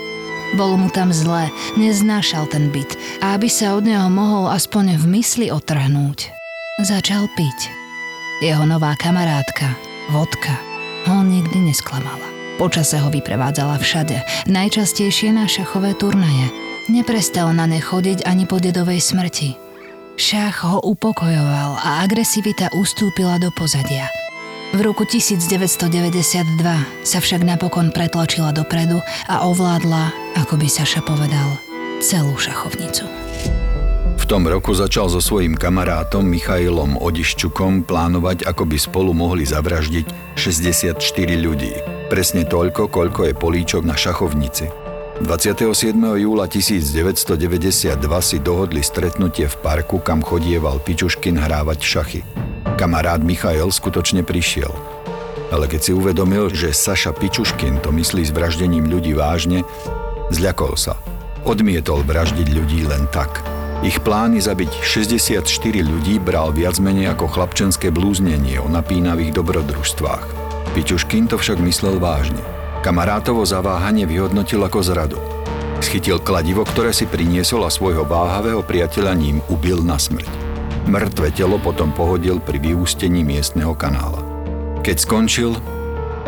Bolo 0.55 0.79
mu 0.79 0.89
tam 0.89 1.11
zle, 1.11 1.51
neznášal 1.75 2.47
ten 2.49 2.71
byt 2.71 2.97
a 3.21 3.35
aby 3.35 3.51
sa 3.51 3.75
od 3.75 3.85
neho 3.85 4.07
mohol 4.09 4.49
aspoň 4.49 4.97
v 4.97 5.05
mysli 5.19 5.47
otrhnúť, 5.51 6.31
začal 6.87 7.27
piť. 7.35 7.59
Jeho 8.41 8.63
nová 8.65 8.95
kamarátka, 8.97 9.75
vodka, 10.15 10.55
ho 11.07 11.23
nikdy 11.23 11.71
nesklamala. 11.71 12.27
Počase 12.57 12.99
ho 12.99 13.09
vyprevádzala 13.13 13.79
všade, 13.79 14.49
najčastejšie 14.51 15.31
na 15.31 15.47
šachové 15.47 15.95
turnaje. 15.95 16.51
Neprestal 16.91 17.53
na 17.53 17.67
ne 17.69 17.83
chodiť 17.83 18.25
ani 18.25 18.49
po 18.49 18.59
dedovej 18.59 19.03
smrti. 19.03 19.55
Šach 20.17 20.65
ho 20.65 20.81
upokojoval 20.81 21.77
a 21.77 22.01
agresivita 22.01 22.73
ustúpila 22.73 23.37
do 23.37 23.53
pozadia. 23.53 24.09
V 24.73 24.81
roku 24.83 25.05
1992 25.05 26.57
sa 27.05 27.19
však 27.21 27.45
napokon 27.45 27.93
pretlačila 27.93 28.51
dopredu 28.51 28.99
a 29.29 29.45
ovládla, 29.47 30.11
ako 30.41 30.59
by 30.59 30.67
Saša 30.67 31.05
povedal, 31.05 31.61
celú 32.01 32.35
šachovnicu. 32.35 33.07
V 34.15 34.25
tom 34.31 34.47
roku 34.47 34.71
začal 34.71 35.11
so 35.11 35.19
svojím 35.19 35.59
kamarátom 35.59 36.23
Michailom 36.23 36.95
Odiščukom 36.99 37.83
plánovať, 37.83 38.47
ako 38.47 38.63
by 38.63 38.79
spolu 38.79 39.11
mohli 39.11 39.43
zavraždiť 39.43 40.39
64 40.39 40.99
ľudí. 41.35 41.75
Presne 42.07 42.47
toľko, 42.47 42.87
koľko 42.87 43.27
je 43.27 43.35
políčok 43.35 43.83
na 43.83 43.99
šachovnici. 43.99 44.71
27. 45.17 45.97
júla 45.97 46.45
1992 46.45 47.97
si 48.21 48.37
dohodli 48.37 48.85
stretnutie 48.85 49.49
v 49.49 49.57
parku, 49.65 49.97
kam 49.99 50.21
chodieval 50.21 50.77
Pičuškin 50.77 51.41
hrávať 51.41 51.81
šachy. 51.81 52.21
Kamarát 52.77 53.25
Michail 53.25 53.73
skutočne 53.73 54.21
prišiel. 54.21 54.69
Ale 55.49 55.65
keď 55.73 55.81
si 55.81 55.93
uvedomil, 55.97 56.53
že 56.53 56.77
Saša 56.77 57.17
Pičuškin 57.17 57.81
to 57.81 57.97
myslí 57.97 58.29
s 58.29 58.35
vraždením 58.35 58.93
ľudí 58.93 59.17
vážne, 59.17 59.65
zľakol 60.29 60.77
sa. 60.77 61.01
Odmietol 61.49 62.05
vraždiť 62.05 62.49
ľudí 62.53 62.85
len 62.85 63.09
tak. 63.09 63.56
Ich 63.85 64.01
plány 64.01 64.41
zabiť 64.41 64.81
64 64.81 65.45
ľudí 65.85 66.17
bral 66.17 66.49
viac 66.49 66.81
menej 66.81 67.13
ako 67.13 67.29
chlapčenské 67.29 67.93
blúznenie 67.93 68.57
o 68.57 68.73
napínavých 68.73 69.37
dobrodružstvách. 69.37 70.25
Pičuškin 70.73 71.29
to 71.29 71.37
však 71.37 71.61
myslel 71.61 72.01
vážne. 72.01 72.41
Kamarátovo 72.81 73.45
zaváhanie 73.45 74.09
vyhodnotil 74.09 74.65
ako 74.65 74.81
zradu. 74.81 75.21
Schytil 75.85 76.17
kladivo, 76.25 76.65
ktoré 76.65 76.97
si 76.97 77.05
priniesol 77.05 77.69
a 77.69 77.71
svojho 77.71 78.09
váhavého 78.09 78.65
priateľa 78.65 79.13
ním 79.13 79.45
ubil 79.53 79.85
na 79.85 80.01
smrť. 80.01 80.29
Mŕtve 80.89 81.29
telo 81.37 81.61
potom 81.61 81.93
pohodil 81.93 82.41
pri 82.41 82.57
vyústení 82.57 83.21
miestneho 83.27 83.77
kanála. 83.77 84.25
Keď 84.81 84.97
skončil, 85.05 85.53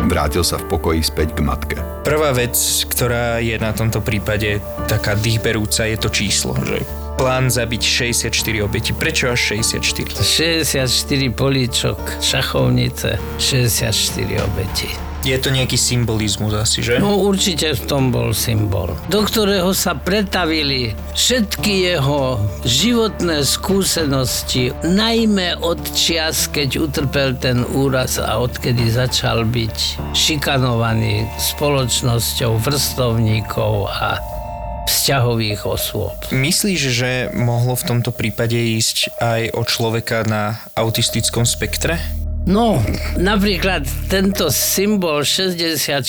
vrátil 0.04 0.44
sa 0.44 0.60
v 0.60 0.68
pokoji 0.68 1.00
späť 1.00 1.32
k 1.32 1.40
matke. 1.40 1.76
Prvá 2.04 2.34
vec, 2.36 2.58
ktorá 2.90 3.40
je 3.40 3.56
na 3.56 3.72
tomto 3.72 4.04
prípade 4.04 4.60
taká 4.84 5.16
dýchberúca, 5.16 5.88
je 5.88 5.96
to 5.96 6.10
číslo, 6.12 6.52
že 6.60 7.07
plán 7.18 7.50
zabiť 7.50 7.82
64 7.82 8.62
obeti. 8.62 8.94
Prečo 8.94 9.34
až 9.34 9.58
64? 9.58 10.22
64 10.22 10.86
políčok, 11.34 11.98
šachovnice, 12.22 13.18
64 13.42 14.46
obeti. 14.46 14.88
Je 15.26 15.34
to 15.34 15.50
nejaký 15.50 15.74
symbolizmus 15.74 16.54
asi, 16.54 16.78
že? 16.78 17.02
No 17.02 17.18
určite 17.18 17.74
v 17.74 17.82
tom 17.90 18.14
bol 18.14 18.30
symbol, 18.30 18.94
do 19.10 19.26
ktorého 19.26 19.74
sa 19.74 19.98
pretavili 19.98 20.94
všetky 21.18 21.90
jeho 21.90 22.38
životné 22.62 23.42
skúsenosti, 23.42 24.70
najmä 24.86 25.58
od 25.58 25.82
čias, 25.90 26.46
keď 26.46 26.86
utrpel 26.86 27.34
ten 27.34 27.66
úraz 27.74 28.22
a 28.22 28.38
odkedy 28.38 28.86
začal 28.94 29.42
byť 29.42 29.76
šikanovaný 30.14 31.26
spoločnosťou 31.34 32.54
vrstovníkov 32.62 33.90
a 33.90 34.37
vzťahových 34.88 35.68
osôb. 35.68 36.16
Myslíš, 36.32 36.80
že 36.88 37.10
mohlo 37.36 37.76
v 37.76 37.86
tomto 37.92 38.08
prípade 38.08 38.56
ísť 38.56 39.20
aj 39.20 39.42
o 39.52 39.62
človeka 39.68 40.24
na 40.24 40.56
autistickom 40.72 41.44
spektre? 41.44 42.00
No, 42.48 42.80
napríklad 43.20 43.84
tento 44.08 44.48
symbol 44.48 45.20
64 45.20 46.00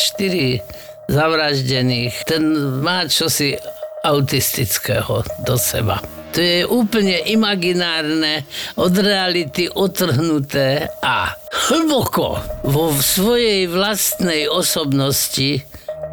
zavraždených, 1.12 2.16
ten 2.24 2.44
má 2.80 3.04
čosi 3.12 3.60
autistického 4.08 5.28
do 5.44 5.60
seba. 5.60 6.00
To 6.32 6.40
je 6.40 6.62
úplne 6.64 7.26
imaginárne, 7.26 8.46
od 8.78 8.94
reality 8.94 9.66
otrhnuté 9.66 10.88
a 11.02 11.34
hlboko 11.68 12.38
vo 12.64 12.94
svojej 12.94 13.66
vlastnej 13.66 14.46
osobnosti 14.46 15.66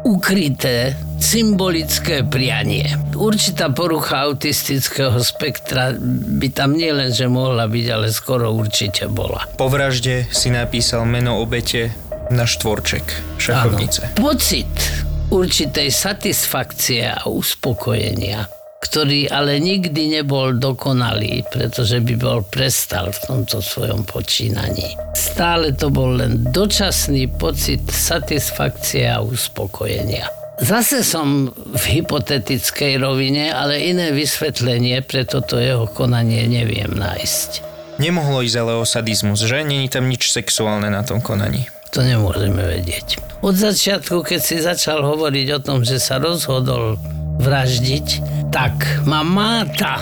ukryté 0.05 0.93
symbolické 1.17 2.21
prianie. 2.21 2.93
Určitá 3.17 3.73
porucha 3.73 4.29
autistického 4.29 5.17
spektra 5.21 5.95
by 6.39 6.47
tam 6.53 6.77
nielen, 6.77 7.09
že 7.09 7.25
mohla 7.25 7.65
byť, 7.65 7.85
ale 7.89 8.13
skoro 8.13 8.53
určite 8.53 9.09
bola. 9.09 9.45
Po 9.57 9.71
vražde 9.71 10.29
si 10.29 10.53
napísal 10.53 11.07
meno 11.09 11.41
obete 11.41 11.89
na 12.29 12.45
štvorček 12.45 13.39
šachovnice. 13.41 14.13
Áno. 14.13 14.15
Pocit 14.19 14.73
určitej 15.31 15.89
satisfakcie 15.91 17.07
a 17.07 17.27
uspokojenia 17.27 18.56
ktorý 18.77 19.25
ale 19.33 19.57
nikdy 19.57 20.21
nebol 20.21 20.53
dokonalý, 20.53 21.41
pretože 21.49 21.97
by 21.97 22.13
bol 22.17 22.39
prestal 22.45 23.09
v 23.09 23.19
tomto 23.25 23.57
svojom 23.59 24.05
počínaní. 24.05 24.93
Stále 25.17 25.73
to 25.73 25.89
bol 25.89 26.13
len 26.13 26.45
dočasný 26.53 27.25
pocit 27.41 27.81
satisfakcie 27.89 29.09
a 29.09 29.21
uspokojenia. 29.21 30.29
Zase 30.57 31.05
som 31.05 31.53
v 31.53 31.83
hypotetickej 32.01 32.97
rovine, 32.97 33.53
ale 33.53 33.77
iné 33.93 34.09
vysvetlenie 34.09 35.05
pre 35.05 35.21
toto 35.21 35.61
jeho 35.61 35.85
konanie 35.85 36.49
neviem 36.49 36.89
nájsť. 36.97 37.49
Nemohlo 38.01 38.41
ísť 38.41 38.57
ale 38.61 38.73
o 38.77 38.85
sadizmus, 38.85 39.41
že? 39.41 39.61
Není 39.61 39.89
tam 39.89 40.09
nič 40.09 40.33
sexuálne 40.33 40.89
na 40.89 41.05
tom 41.05 41.21
konaní. 41.21 41.69
To 41.93 42.01
nemôžeme 42.01 42.61
vedieť. 42.61 43.21
Od 43.41 43.53
začiatku, 43.53 44.25
keď 44.25 44.41
si 44.41 44.57
začal 44.61 45.01
hovoriť 45.01 45.47
o 45.57 45.59
tom, 45.61 45.85
že 45.85 46.01
sa 46.01 46.17
rozhodol 46.17 46.97
vraždiť, 47.41 48.07
tak 48.49 49.05
ma 49.05 49.21
máta 49.21 50.01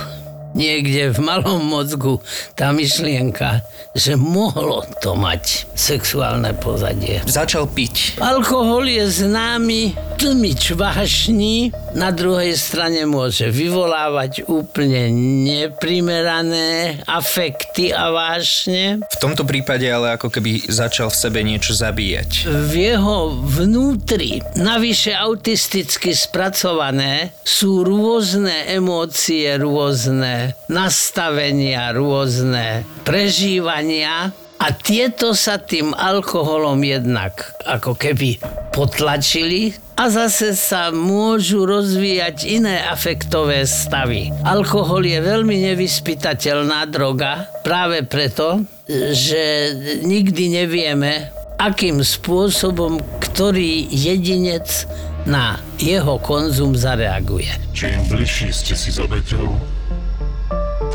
niekde 0.55 1.11
v 1.11 1.19
malom 1.19 1.59
mozgu 1.67 2.23
tá 2.55 2.71
myšlienka, 2.71 3.59
že 3.91 4.15
mohlo 4.15 4.87
to 5.03 5.13
mať 5.13 5.67
sexuálne 5.75 6.55
pozadie. 6.55 7.19
Začal 7.27 7.67
piť. 7.67 8.19
Alkohol 8.23 8.87
je 8.87 9.03
známy 9.27 9.95
tlmič 10.15 10.73
vášni, 10.79 11.75
na 11.95 12.11
druhej 12.11 12.53
strane 12.59 13.07
môže 13.07 13.47
vyvolávať 13.47 14.45
úplne 14.51 15.07
neprimerané 15.47 16.99
afekty 17.07 17.95
a 17.95 18.11
vášne. 18.11 18.99
V 18.99 19.17
tomto 19.23 19.47
prípade 19.47 19.87
ale 19.87 20.19
ako 20.19 20.27
keby 20.27 20.67
začal 20.67 21.07
v 21.07 21.17
sebe 21.17 21.39
niečo 21.41 21.71
zabíjať. 21.71 22.51
V 22.51 22.73
jeho 22.75 23.31
vnútri, 23.31 24.43
navyše 24.59 25.15
autisticky 25.15 26.11
spracované, 26.11 27.31
sú 27.47 27.87
rôzne 27.87 28.67
emócie, 28.67 29.55
rôzne 29.55 30.59
nastavenia, 30.67 31.95
rôzne 31.95 32.83
prežívania, 33.07 34.35
a 34.55 34.71
tieto 34.71 35.35
sa 35.35 35.59
tým 35.59 35.91
alkoholom 35.91 36.79
jednak 36.79 37.53
ako 37.67 37.93
keby 37.93 38.39
potlačili 38.71 39.75
a 39.95 40.03
zase 40.11 40.59
sa 40.59 40.91
môžu 40.91 41.63
rozvíjať 41.63 42.43
iné 42.47 42.83
afektové 42.83 43.63
stavy. 43.63 44.31
Alkohol 44.43 45.07
je 45.07 45.19
veľmi 45.23 45.71
nevyspytateľná 45.71 46.83
droga 46.91 47.47
práve 47.63 48.03
preto, 48.03 48.67
že 49.15 49.71
nikdy 50.03 50.61
nevieme, 50.61 51.31
akým 51.55 52.03
spôsobom 52.03 52.99
ktorý 53.35 53.91
jedinec 53.91 54.87
na 55.27 55.59
jeho 55.75 56.15
konzum 56.23 56.71
zareaguje. 56.71 57.51
Čím 57.75 57.99
bližšie 58.07 58.49
ste 58.55 58.79
si 58.79 58.95
s 58.95 58.99
obeťou, 59.03 59.51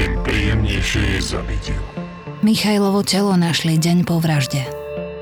tým 0.01 0.17
príjemnejšie 0.25 1.21
je 1.21 1.37
zabitiu. 1.37 1.77
Michajlovo 2.41 3.05
telo 3.05 3.37
našli 3.37 3.77
deň 3.77 4.09
po 4.09 4.17
vražde. 4.25 4.65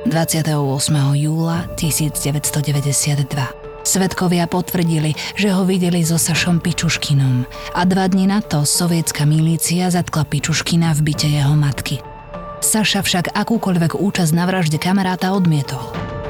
28. 0.07 0.55
júla 1.19 1.67
1992. 1.75 3.58
Svedkovia 3.89 4.45
potvrdili, 4.45 5.17
že 5.33 5.49
ho 5.49 5.65
videli 5.65 6.05
so 6.05 6.21
Sašom 6.21 6.61
Pičuškinom 6.61 7.49
a 7.73 7.81
dva 7.89 8.05
dní 8.05 8.29
na 8.29 8.45
to 8.45 8.69
sovietská 8.69 9.25
milícia 9.25 9.89
zatkla 9.89 10.29
Pičuškina 10.29 10.93
v 10.93 11.01
byte 11.09 11.25
jeho 11.25 11.57
matky. 11.57 12.05
Saša 12.61 13.01
však 13.01 13.33
akúkoľvek 13.33 13.97
účasť 13.97 14.37
na 14.37 14.45
vražde 14.45 14.77
kamaráta 14.77 15.33
odmietol. 15.33 15.81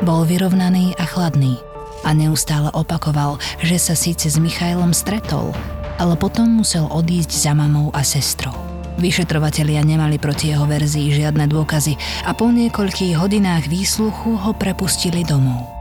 Bol 0.07 0.23
vyrovnaný 0.23 0.95
a 1.03 1.05
chladný 1.11 1.59
a 2.07 2.15
neustále 2.15 2.71
opakoval, 2.71 3.43
že 3.59 3.75
sa 3.83 3.99
síce 3.99 4.31
s 4.31 4.39
Michailom 4.39 4.95
stretol, 4.95 5.51
ale 5.99 6.15
potom 6.15 6.63
musel 6.63 6.87
odísť 6.87 7.43
za 7.43 7.59
mamou 7.59 7.91
a 7.91 8.07
sestrou. 8.07 8.55
Vyšetrovatelia 9.03 9.83
nemali 9.83 10.23
proti 10.23 10.55
jeho 10.55 10.63
verzii 10.63 11.11
žiadne 11.11 11.51
dôkazy 11.51 11.99
a 12.23 12.31
po 12.39 12.55
niekoľkých 12.55 13.19
hodinách 13.19 13.67
výsluchu 13.67 14.39
ho 14.39 14.55
prepustili 14.55 15.27
domov. 15.27 15.78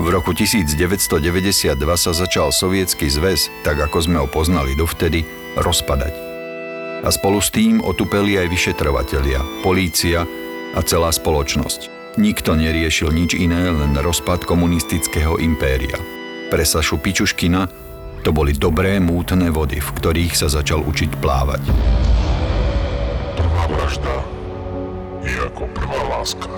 V 0.00 0.06
roku 0.08 0.32
1992 0.32 1.76
sa 1.98 2.12
začal 2.16 2.48
sovietský 2.48 3.12
zväz, 3.12 3.52
tak 3.60 3.76
ako 3.80 3.98
sme 4.00 4.16
ho 4.22 4.28
poznali 4.30 4.72
dovtedy, 4.72 5.24
rozpadať. 5.60 6.14
A 7.02 7.08
spolu 7.10 7.42
s 7.42 7.52
tým 7.52 7.82
otupeli 7.82 8.40
aj 8.40 8.48
vyšetrovatelia, 8.48 9.42
polícia 9.60 10.24
a 10.72 10.80
celá 10.80 11.12
spoločnosť. 11.12 12.14
Nikto 12.16 12.56
neriešil 12.56 13.12
nič 13.12 13.36
iné, 13.36 13.68
len 13.68 13.92
rozpad 13.96 14.48
komunistického 14.48 15.36
impéria. 15.42 15.96
Pre 16.48 16.64
Sašu 16.64 17.00
Pičuškina 17.00 17.68
to 18.22 18.30
boli 18.30 18.54
dobré 18.54 18.96
mútne 19.02 19.50
vody, 19.50 19.82
v 19.82 19.90
ktorých 19.98 20.36
sa 20.36 20.48
začal 20.48 20.80
učiť 20.84 21.20
plávať 21.20 21.62
vražda 23.72 24.14
je 25.22 25.38
ako 25.48 25.64
prvá 25.74 26.00
láska. 26.18 26.50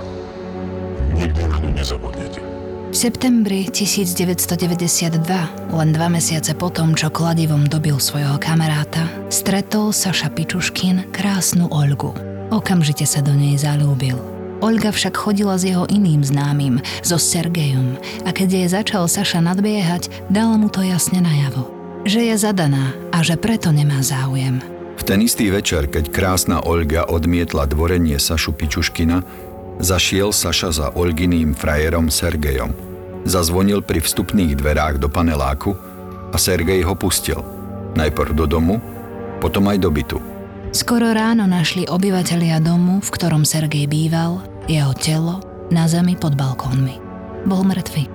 Nikdy 1.14 1.42
na 1.46 1.56
ňu 1.60 1.70
nezabudnete. 1.72 2.53
V 2.94 3.10
septembri 3.10 3.66
1992, 3.74 5.26
len 5.74 5.88
dva 5.90 6.06
mesiace 6.06 6.54
potom, 6.54 6.94
čo 6.94 7.10
kladivom 7.10 7.66
dobil 7.66 7.98
svojho 7.98 8.38
kamaráta, 8.38 9.10
stretol 9.34 9.90
Saša 9.90 10.30
Pičuškin 10.30 11.10
krásnu 11.10 11.66
Olgu. 11.74 12.14
Okamžite 12.54 13.02
sa 13.02 13.18
do 13.18 13.34
nej 13.34 13.58
zalúbil. 13.58 14.14
Olga 14.62 14.94
však 14.94 15.10
chodila 15.18 15.58
s 15.58 15.66
jeho 15.66 15.90
iným 15.90 16.22
známym, 16.22 16.78
so 17.02 17.18
Sergejom, 17.18 17.98
a 18.22 18.30
keď 18.30 18.62
jej 18.62 18.68
začal 18.70 19.10
Saša 19.10 19.42
nadbiehať, 19.42 20.30
dala 20.30 20.54
mu 20.54 20.70
to 20.70 20.78
jasne 20.86 21.18
najavo. 21.18 21.66
Že 22.06 22.30
je 22.30 22.34
zadaná 22.38 22.94
a 23.10 23.26
že 23.26 23.34
preto 23.34 23.74
nemá 23.74 24.06
záujem– 24.06 24.62
v 24.94 25.02
ten 25.02 25.20
istý 25.26 25.50
večer, 25.50 25.90
keď 25.90 26.14
krásna 26.14 26.62
Olga 26.62 27.10
odmietla 27.10 27.66
dvorenie 27.66 28.14
Sašu 28.14 28.54
Pičuškina, 28.54 29.26
zašiel 29.80 30.30
Saša 30.30 30.70
za 30.70 30.86
Olginým 30.94 31.54
frajerom 31.54 32.10
Sergejom. 32.10 32.74
Zazvonil 33.24 33.80
pri 33.80 34.04
vstupných 34.04 34.54
dverách 34.58 35.00
do 35.00 35.08
paneláku 35.08 35.72
a 36.30 36.36
Sergej 36.36 36.84
ho 36.84 36.92
pustil. 36.92 37.40
Najprv 37.96 38.36
do 38.36 38.44
domu, 38.44 38.82
potom 39.40 39.64
aj 39.70 39.78
do 39.80 39.88
bytu. 39.88 40.18
Skoro 40.74 41.14
ráno 41.14 41.46
našli 41.46 41.86
obyvatelia 41.86 42.58
domu, 42.58 42.98
v 42.98 43.08
ktorom 43.08 43.46
Sergej 43.46 43.86
býval, 43.86 44.42
jeho 44.66 44.90
telo 44.98 45.38
na 45.70 45.86
zemi 45.86 46.18
pod 46.18 46.34
balkónmi. 46.34 46.98
Bol 47.46 47.62
mŕtvy. 47.62 48.10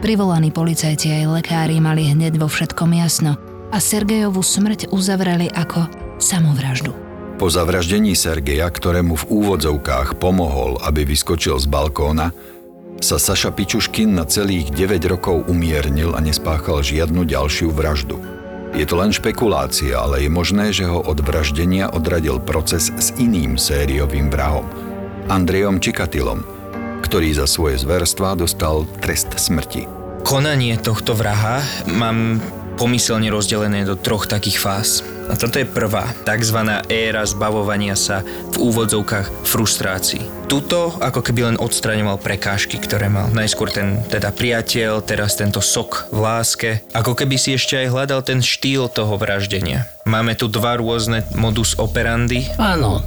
Privolaní 0.00 0.50
policajti 0.50 1.12
aj 1.12 1.40
lekári 1.40 1.76
mali 1.78 2.08
hneď 2.08 2.40
vo 2.40 2.48
všetkom 2.48 2.96
jasno 2.96 3.36
a 3.70 3.78
Sergejovú 3.78 4.40
smrť 4.40 4.90
uzavreli 4.90 5.52
ako 5.52 5.86
samovraždu. 6.18 7.09
Po 7.40 7.48
zavraždení 7.48 8.12
Sergeja, 8.12 8.68
ktorému 8.68 9.16
v 9.16 9.28
úvodzovkách 9.32 10.20
pomohol, 10.20 10.76
aby 10.84 11.08
vyskočil 11.08 11.56
z 11.56 11.72
balkóna, 11.72 12.36
sa 13.00 13.16
Saša 13.16 13.48
Pičuškin 13.56 14.12
na 14.12 14.28
celých 14.28 14.68
9 14.76 15.00
rokov 15.08 15.48
umiernil 15.48 16.12
a 16.12 16.20
nespáchal 16.20 16.84
žiadnu 16.84 17.24
ďalšiu 17.24 17.72
vraždu. 17.72 18.20
Je 18.76 18.84
to 18.84 19.00
len 19.00 19.08
špekulácia, 19.08 19.96
ale 19.96 20.28
je 20.28 20.28
možné, 20.28 20.68
že 20.68 20.84
ho 20.84 21.00
od 21.00 21.16
vraždenia 21.24 21.88
odradil 21.88 22.44
proces 22.44 22.92
s 22.92 23.16
iným 23.16 23.56
sériovým 23.56 24.28
vrahom, 24.28 24.68
Andrejom 25.32 25.80
Čikatilom, 25.80 26.44
ktorý 27.00 27.32
za 27.32 27.48
svoje 27.48 27.80
zverstva 27.80 28.36
dostal 28.36 28.84
trest 29.00 29.32
smrti. 29.40 29.88
Konanie 30.28 30.76
tohto 30.76 31.16
vraha 31.16 31.64
mám 31.88 32.36
pomyselne 32.76 33.32
rozdelené 33.32 33.88
do 33.88 33.96
troch 33.96 34.28
takých 34.28 34.60
fáz. 34.60 35.00
A 35.30 35.38
toto 35.38 35.62
je 35.62 35.66
prvá, 35.66 36.10
tzv. 36.26 36.58
éra 36.90 37.22
zbavovania 37.22 37.94
sa 37.94 38.26
v 38.26 38.56
úvodzovkách 38.58 39.46
frustrácií. 39.46 40.26
Tuto 40.50 40.98
ako 40.98 41.22
keby 41.22 41.54
len 41.54 41.56
odstraňoval 41.62 42.18
prekážky, 42.18 42.82
ktoré 42.82 43.06
mal. 43.06 43.30
Najskôr 43.30 43.70
ten 43.70 44.02
teda 44.10 44.34
priateľ, 44.34 45.06
teraz 45.06 45.38
tento 45.38 45.62
sok 45.62 46.10
v 46.10 46.18
láske. 46.18 46.70
Ako 46.90 47.14
keby 47.14 47.38
si 47.38 47.54
ešte 47.54 47.78
aj 47.78 47.94
hľadal 47.94 48.26
ten 48.26 48.42
štýl 48.42 48.90
toho 48.90 49.14
vraždenia. 49.14 49.86
Máme 50.02 50.34
tu 50.34 50.50
dva 50.50 50.74
rôzne 50.74 51.22
modus 51.38 51.78
operandi. 51.78 52.50
Áno, 52.58 52.98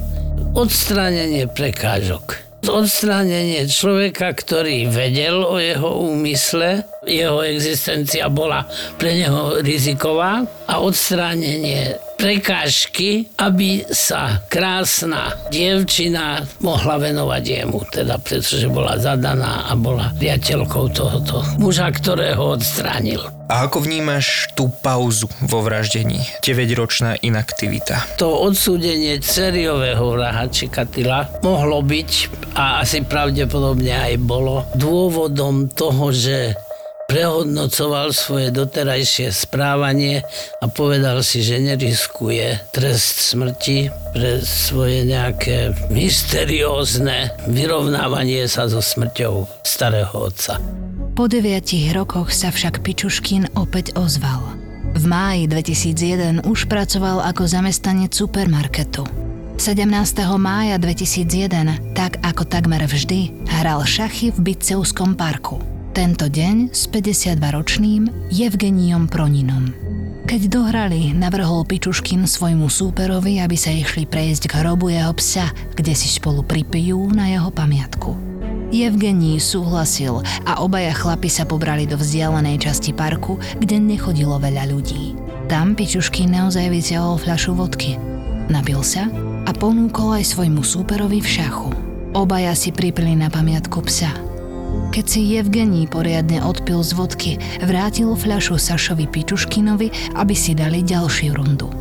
odstránenie 0.55 1.51
prekážok 1.51 2.53
odstránenie 2.63 3.67
človeka, 3.67 4.31
ktorý 4.31 4.87
vedel 4.87 5.43
o 5.43 5.59
jeho 5.59 5.99
úmysle 5.99 6.87
jeho 7.03 7.43
existencia 7.43 8.31
bola 8.31 8.63
pre 8.95 9.15
neho 9.15 9.59
riziková 9.59 10.43
a 10.67 10.79
odstránenie 10.79 11.99
prekážky, 12.23 13.27
aby 13.35 13.83
sa 13.91 14.39
krásna 14.47 15.35
dievčina 15.51 16.39
mohla 16.63 16.95
venovať 16.95 17.43
jemu, 17.43 17.79
teda 17.91 18.15
pretože 18.23 18.71
bola 18.71 18.95
zadaná 18.95 19.67
a 19.67 19.75
bola 19.75 20.07
priateľkou 20.15 20.85
tohoto 20.95 21.43
muža, 21.59 21.91
ktorého 21.91 22.55
odstránil. 22.55 23.19
A 23.51 23.67
ako 23.67 23.83
vnímaš 23.83 24.47
tú 24.55 24.71
pauzu 24.71 25.27
vo 25.43 25.59
vraždení? 25.59 26.23
9-ročná 26.39 27.19
inaktivita. 27.19 28.15
To 28.15 28.47
odsúdenie 28.47 29.19
ceriového 29.19 30.15
vraha 30.15 30.47
Čikatila 30.47 31.43
mohlo 31.43 31.83
byť 31.83 32.11
a 32.55 32.79
asi 32.87 33.03
pravdepodobne 33.03 33.91
aj 33.91 34.13
bolo 34.23 34.63
dôvodom 34.79 35.67
toho, 35.67 36.15
že 36.15 36.55
prehodnocoval 37.13 38.09
svoje 38.09 38.49
doterajšie 38.49 39.29
správanie 39.29 40.25
a 40.57 40.65
povedal 40.65 41.21
si, 41.21 41.45
že 41.45 41.61
neriskuje 41.61 42.73
trest 42.73 43.29
smrti 43.29 43.93
pre 44.17 44.41
svoje 44.41 45.05
nejaké 45.05 45.77
mysteriózne 45.93 47.29
vyrovnávanie 47.45 48.49
sa 48.49 48.65
so 48.65 48.81
smrťou 48.81 49.45
starého 49.61 50.09
otca. 50.09 50.57
Po 51.13 51.29
deviatich 51.29 51.93
rokoch 51.93 52.33
sa 52.33 52.49
však 52.49 52.81
Pičuškin 52.81 53.53
opäť 53.53 53.93
ozval. 53.93 54.57
V 54.97 55.05
máji 55.05 55.45
2001 55.45 56.49
už 56.49 56.65
pracoval 56.65 57.29
ako 57.29 57.45
zamestnanec 57.45 58.09
supermarketu. 58.09 59.05
17. 59.61 59.85
mája 60.41 60.81
2001, 60.81 61.93
tak 61.93 62.17
ako 62.25 62.41
takmer 62.49 62.81
vždy, 62.89 63.45
hral 63.61 63.85
šachy 63.85 64.33
v 64.33 64.49
Bicevskom 64.49 65.13
parku– 65.13 65.61
tento 65.93 66.25
deň 66.25 66.73
s 66.73 66.89
52-ročným 66.89 68.33
Evgeniom 68.33 69.05
Proninom. 69.05 69.69
Keď 70.25 70.49
dohrali, 70.49 71.13
navrhol 71.13 71.69
Pičuškin 71.69 72.25
svojmu 72.25 72.65
súperovi, 72.65 73.37
aby 73.37 73.53
sa 73.53 73.69
išli 73.69 74.09
prejsť 74.09 74.49
k 74.49 74.53
hrobu 74.57 74.89
jeho 74.89 75.13
psa, 75.13 75.53
kde 75.77 75.93
si 75.93 76.09
spolu 76.09 76.41
pripijú 76.41 77.13
na 77.13 77.29
jeho 77.29 77.53
pamiatku. 77.53 78.09
Evgenii 78.73 79.37
súhlasil 79.37 80.25
a 80.49 80.65
obaja 80.65 80.97
chlapi 80.97 81.29
sa 81.29 81.45
pobrali 81.45 81.85
do 81.85 81.93
vzdialenej 81.93 82.65
časti 82.65 82.89
parku, 82.89 83.37
kde 83.61 83.77
nechodilo 83.77 84.41
veľa 84.41 84.73
ľudí. 84.73 85.13
Tam 85.45 85.77
Pičuškin 85.77 86.33
naozaj 86.33 86.73
vysiahol 86.73 87.21
fľašu 87.21 87.53
vodky. 87.53 88.01
Napil 88.49 88.81
sa 88.81 89.05
a 89.45 89.51
ponúkol 89.53 90.17
aj 90.17 90.25
svojmu 90.25 90.65
súperovi 90.65 91.21
v 91.21 91.29
šachu. 91.37 91.69
Obaja 92.17 92.57
si 92.57 92.73
pripili 92.73 93.13
na 93.13 93.29
pamiatku 93.29 93.77
psa– 93.85 94.09
keď 94.93 95.05
si 95.09 95.35
Evgení 95.35 95.89
poriadne 95.89 96.45
odpil 96.45 96.85
z 96.85 96.91
vodky, 96.93 97.31
vrátil 97.65 98.13
fľašu 98.13 98.61
Sašovi 98.61 99.09
Pičuškinovi, 99.09 100.13
aby 100.13 100.35
si 100.37 100.53
dali 100.53 100.85
ďalšiu 100.85 101.33
rundu. 101.33 101.73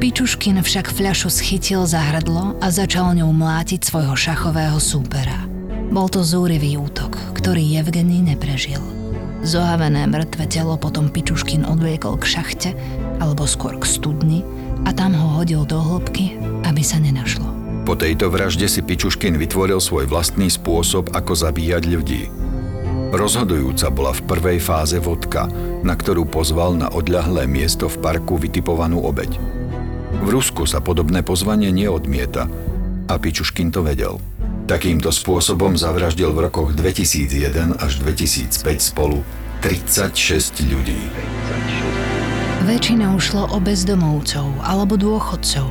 Pičuškin 0.00 0.60
však 0.60 0.92
fľašu 0.92 1.28
schytil 1.28 1.84
za 1.84 2.00
hrdlo 2.00 2.56
a 2.60 2.66
začal 2.72 3.12
ňou 3.16 3.32
mlátiť 3.36 3.84
svojho 3.84 4.16
šachového 4.16 4.80
súpera. 4.80 5.44
Bol 5.92 6.08
to 6.08 6.24
zúrivý 6.24 6.80
útok, 6.80 7.20
ktorý 7.36 7.76
Evgení 7.76 8.24
neprežil. 8.24 8.80
Zohavené 9.44 10.08
mŕtve 10.08 10.48
telo 10.48 10.80
potom 10.80 11.12
Pičuškin 11.12 11.68
odviekol 11.68 12.16
k 12.20 12.24
šachte, 12.28 12.70
alebo 13.20 13.44
skôr 13.48 13.76
k 13.76 13.84
studni, 13.84 14.40
a 14.88 14.92
tam 14.96 15.12
ho 15.12 15.40
hodil 15.40 15.68
do 15.68 15.76
hĺbky, 15.76 16.40
aby 16.64 16.80
sa 16.80 16.96
nenašlo. 16.96 17.59
Po 17.84 17.96
tejto 17.96 18.28
vražde 18.28 18.68
si 18.68 18.84
Pičuškin 18.84 19.34
vytvoril 19.40 19.80
svoj 19.80 20.06
vlastný 20.06 20.52
spôsob, 20.52 21.10
ako 21.16 21.32
zabíjať 21.32 21.82
ľudí. 21.88 22.22
Rozhodujúca 23.10 23.90
bola 23.90 24.14
v 24.14 24.22
prvej 24.22 24.58
fáze 24.62 24.94
vodka, 25.02 25.50
na 25.82 25.98
ktorú 25.98 26.30
pozval 26.30 26.78
na 26.78 26.86
odľahlé 26.94 27.50
miesto 27.50 27.90
v 27.90 27.98
parku 27.98 28.38
vytipovanú 28.38 29.02
obeď. 29.02 29.34
V 30.22 30.28
Rusku 30.30 30.62
sa 30.62 30.78
podobné 30.78 31.26
pozvanie 31.26 31.74
neodmieta 31.74 32.46
a 33.10 33.14
Pičuškin 33.18 33.74
to 33.74 33.82
vedel. 33.82 34.22
Takýmto 34.70 35.10
spôsobom 35.10 35.74
zavraždil 35.74 36.30
v 36.30 36.46
rokoch 36.46 36.70
2001 36.78 37.82
až 37.82 37.92
2005 38.06 38.54
spolu 38.78 39.26
36 39.58 40.62
ľudí. 40.70 41.00
Väčšinou 42.70 43.18
šlo 43.18 43.50
o 43.50 43.58
bezdomovcov 43.58 44.46
alebo 44.62 44.94
dôchodcov, 44.94 45.66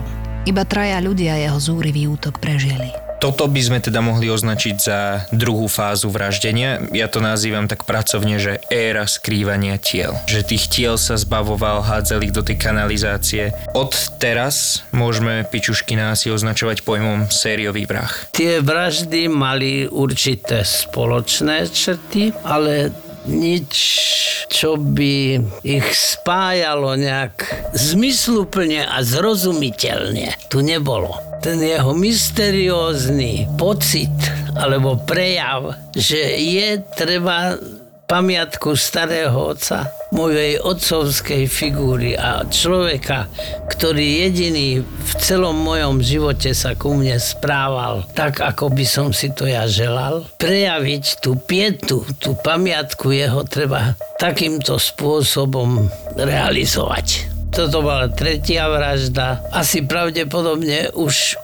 iba 0.50 0.66
traja 0.66 0.98
ľudia 0.98 1.38
jeho 1.38 1.62
zúrivý 1.62 2.10
útok 2.10 2.42
prežili. 2.42 2.90
Toto 3.20 3.52
by 3.52 3.60
sme 3.60 3.80
teda 3.84 4.00
mohli 4.00 4.32
označiť 4.32 4.76
za 4.80 5.28
druhú 5.36 5.68
fázu 5.68 6.08
vraždenia. 6.08 6.88
Ja 6.96 7.12
to 7.12 7.20
nazývam 7.20 7.68
tak 7.68 7.84
pracovne, 7.84 8.40
že 8.40 8.64
éra 8.72 9.04
skrývania 9.12 9.76
tiel. 9.76 10.16
Že 10.32 10.56
tých 10.56 10.66
tiel 10.72 10.96
sa 10.96 11.20
zbavoval, 11.20 11.84
hádzal 11.84 12.24
ich 12.24 12.32
do 12.32 12.40
tej 12.40 12.56
kanalizácie. 12.56 13.52
Od 13.76 13.92
teraz 14.24 14.88
môžeme 14.96 15.44
Pičuškina 15.52 16.16
asi 16.16 16.32
označovať 16.32 16.88
pojmom 16.88 17.28
sériový 17.28 17.84
vrah. 17.84 18.08
Tie 18.32 18.64
vraždy 18.64 19.28
mali 19.28 19.84
určité 19.92 20.64
spoločné 20.64 21.68
črty, 21.68 22.32
ale 22.48 22.96
nič, 23.25 23.73
čo 24.49 24.75
by 24.79 25.39
ich 25.63 25.88
spájalo 25.91 26.95
nejak 26.95 27.43
zmysluplne 27.75 28.86
a 28.86 29.03
zrozumiteľne. 29.03 30.36
Tu 30.47 30.60
nebolo. 30.63 31.15
Ten 31.39 31.63
jeho 31.63 31.95
mysteriózny 31.95 33.47
pocit 33.55 34.12
alebo 34.60 34.99
prejav, 35.08 35.75
že 35.95 36.19
je 36.39 36.84
treba 36.95 37.55
pamiatku 38.10 38.74
starého 38.74 39.54
otca, 39.54 39.93
mojej 40.10 40.58
otcovskej 40.58 41.45
figúry 41.45 42.17
a 42.17 42.41
človeka, 42.50 43.30
ktorý 43.69 44.26
jediný 44.26 44.82
v 44.82 45.12
celom 45.22 45.54
mojom 45.54 46.02
živote 46.02 46.58
sa 46.58 46.74
ku 46.74 46.98
mne 46.98 47.22
správal 47.22 48.10
tak, 48.17 48.41
ako 48.41 48.74
by 48.74 48.86
som 48.89 49.13
si 49.13 49.30
to 49.30 49.45
ja 49.45 49.69
želal. 49.69 50.26
Prejaviť 50.41 51.22
tú 51.22 51.38
pietu, 51.38 52.02
tú 52.17 52.34
pamiatku 52.41 53.13
jeho 53.13 53.45
treba 53.45 53.93
takýmto 54.17 54.82
spôsobom 54.82 55.86
realizovať. 56.17 57.30
Toto 57.54 57.86
bola 57.86 58.10
tretia 58.10 58.65
vražda. 58.74 59.45
Asi 59.54 59.86
pravdepodobne 59.86 60.89
už 60.98 61.38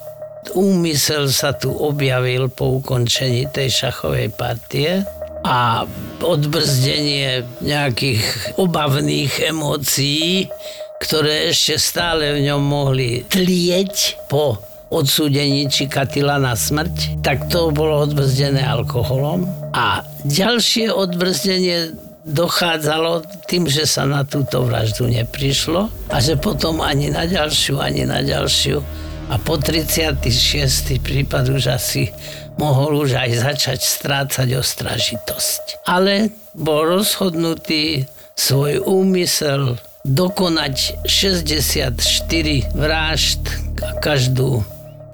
úmysel 0.58 1.30
sa 1.30 1.54
tu 1.54 1.74
objavil 1.74 2.50
po 2.50 2.82
ukončení 2.82 3.50
tej 3.54 3.70
šachovej 3.86 4.30
partie 4.34 5.06
a 5.46 5.86
odbrzdenie 6.26 7.46
nejakých 7.62 8.58
obavných 8.58 9.46
emócií, 9.46 10.50
ktoré 10.98 11.54
ešte 11.54 11.78
stále 11.78 12.34
v 12.34 12.50
ňom 12.50 12.62
mohli 12.66 13.22
tlieť 13.30 14.26
po 14.26 14.58
odsúdení 14.90 15.70
Čikatila 15.70 16.42
na 16.42 16.58
smrť, 16.58 17.22
tak 17.22 17.46
to 17.54 17.70
bolo 17.70 18.10
odbrzdené 18.10 18.66
alkoholom. 18.66 19.46
A 19.78 20.02
ďalšie 20.26 20.90
odbrzdenie 20.90 21.94
dochádzalo 22.26 23.22
tým, 23.46 23.70
že 23.70 23.86
sa 23.86 24.10
na 24.10 24.26
túto 24.26 24.66
vraždu 24.66 25.06
neprišlo 25.06 25.94
a 26.10 26.18
že 26.18 26.42
potom 26.42 26.82
ani 26.82 27.14
na 27.14 27.30
ďalšiu, 27.30 27.78
ani 27.78 28.10
na 28.10 28.26
ďalšiu 28.26 28.82
a 29.30 29.42
po 29.42 29.58
36. 29.58 31.02
prípad 31.02 31.50
už 31.50 31.74
asi 31.74 32.14
mohol 32.56 33.04
už 33.04 33.20
aj 33.20 33.32
začať 33.40 33.80
strácať 33.84 34.50
ostražitosť. 34.60 35.88
Ale 35.88 36.32
bol 36.56 37.00
rozhodnutý 37.00 38.08
svoj 38.36 38.84
úmysel 38.84 39.80
dokonať 40.06 41.08
64 41.10 41.98
vražd 42.78 43.44
a 43.82 43.90
každú 44.00 44.62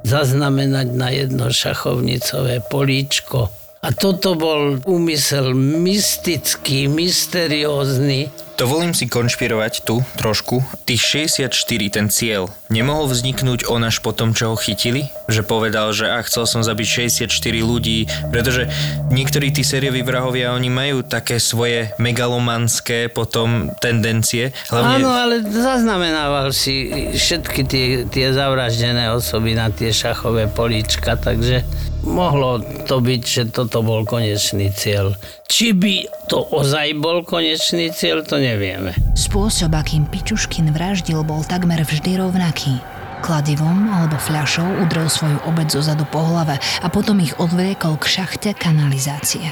zaznamenať 0.04 0.88
na 0.92 1.10
jedno 1.14 1.48
šachovnicové 1.54 2.66
políčko. 2.68 3.54
A 3.82 3.90
toto 3.90 4.38
bol 4.38 4.78
úmysel 4.86 5.58
mystický, 5.58 6.86
mysteriózny, 6.86 8.30
Dovolím 8.60 8.94
si 8.94 9.10
konšpirovať 9.10 9.84
tu 9.88 10.06
trošku. 10.20 10.62
Tých 10.86 11.30
64, 11.32 11.50
ten 11.90 12.08
cieľ, 12.14 12.52
nemohol 12.70 13.10
vzniknúť 13.10 13.66
on 13.68 13.82
až 13.88 14.04
po 14.04 14.14
tom, 14.14 14.38
čo 14.38 14.54
ho 14.54 14.58
chytili? 14.60 15.10
Že 15.32 15.42
povedal, 15.48 15.92
že 15.96 16.10
a 16.10 16.22
chcel 16.22 16.46
som 16.46 16.62
zabiť 16.62 17.10
64 17.12 17.28
ľudí, 17.64 18.06
pretože 18.30 18.70
niektorí 19.10 19.50
tí 19.50 19.64
sérioví 19.66 20.02
vrahovia, 20.02 20.54
oni 20.54 20.70
majú 20.70 20.98
také 21.06 21.40
svoje 21.42 21.94
megalomanské 21.98 23.10
potom 23.10 23.74
tendencie. 23.80 24.54
Hlavne... 24.70 25.02
Áno, 25.02 25.10
ale 25.10 25.36
zaznamenával 25.46 26.52
si 26.54 26.90
všetky 27.14 27.62
tie, 27.66 27.86
tie 28.10 28.34
zavraždené 28.34 29.14
osoby 29.14 29.54
na 29.54 29.70
tie 29.70 29.94
šachové 29.94 30.50
políčka, 30.50 31.18
takže 31.18 31.62
mohlo 32.02 32.62
to 32.90 32.98
byť, 32.98 33.22
že 33.22 33.44
toto 33.54 33.86
bol 33.86 34.04
konečný 34.06 34.74
cieľ. 34.74 35.14
Či 35.46 35.78
by 35.78 35.96
to 36.32 36.42
ozaj 36.50 36.98
bol 36.98 37.22
konečný 37.22 37.94
cieľ, 37.94 38.26
to 38.26 38.41
nevieme. 38.42 38.98
Spôsob, 39.14 39.72
akým 39.78 40.10
Pičuškin 40.10 40.74
vraždil, 40.74 41.22
bol 41.22 41.46
takmer 41.46 41.86
vždy 41.86 42.18
rovnaký. 42.18 42.82
Kladivom 43.22 43.94
alebo 43.94 44.18
fľašou 44.18 44.82
udrel 44.82 45.06
svoju 45.06 45.38
obec 45.46 45.70
zozadu 45.70 46.10
po 46.10 46.26
hlave 46.26 46.58
a 46.82 46.88
potom 46.90 47.22
ich 47.22 47.38
odvliekol 47.38 48.02
k 48.02 48.06
šachte 48.20 48.58
kanalizácie. 48.58 49.46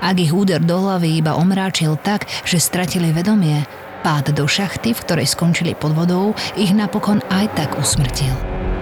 Ak 0.00 0.16
ich 0.16 0.32
úder 0.32 0.64
do 0.64 0.80
hlavy 0.80 1.20
iba 1.20 1.36
omráčil 1.36 2.00
tak, 2.00 2.24
že 2.48 2.56
stratili 2.56 3.12
vedomie, 3.12 3.68
pád 4.00 4.32
do 4.32 4.48
šachty, 4.48 4.96
v 4.96 5.02
ktorej 5.04 5.28
skončili 5.28 5.76
pod 5.76 5.92
vodou, 5.92 6.32
ich 6.56 6.72
napokon 6.72 7.20
aj 7.28 7.52
tak 7.52 7.70
usmrtil. 7.76 8.32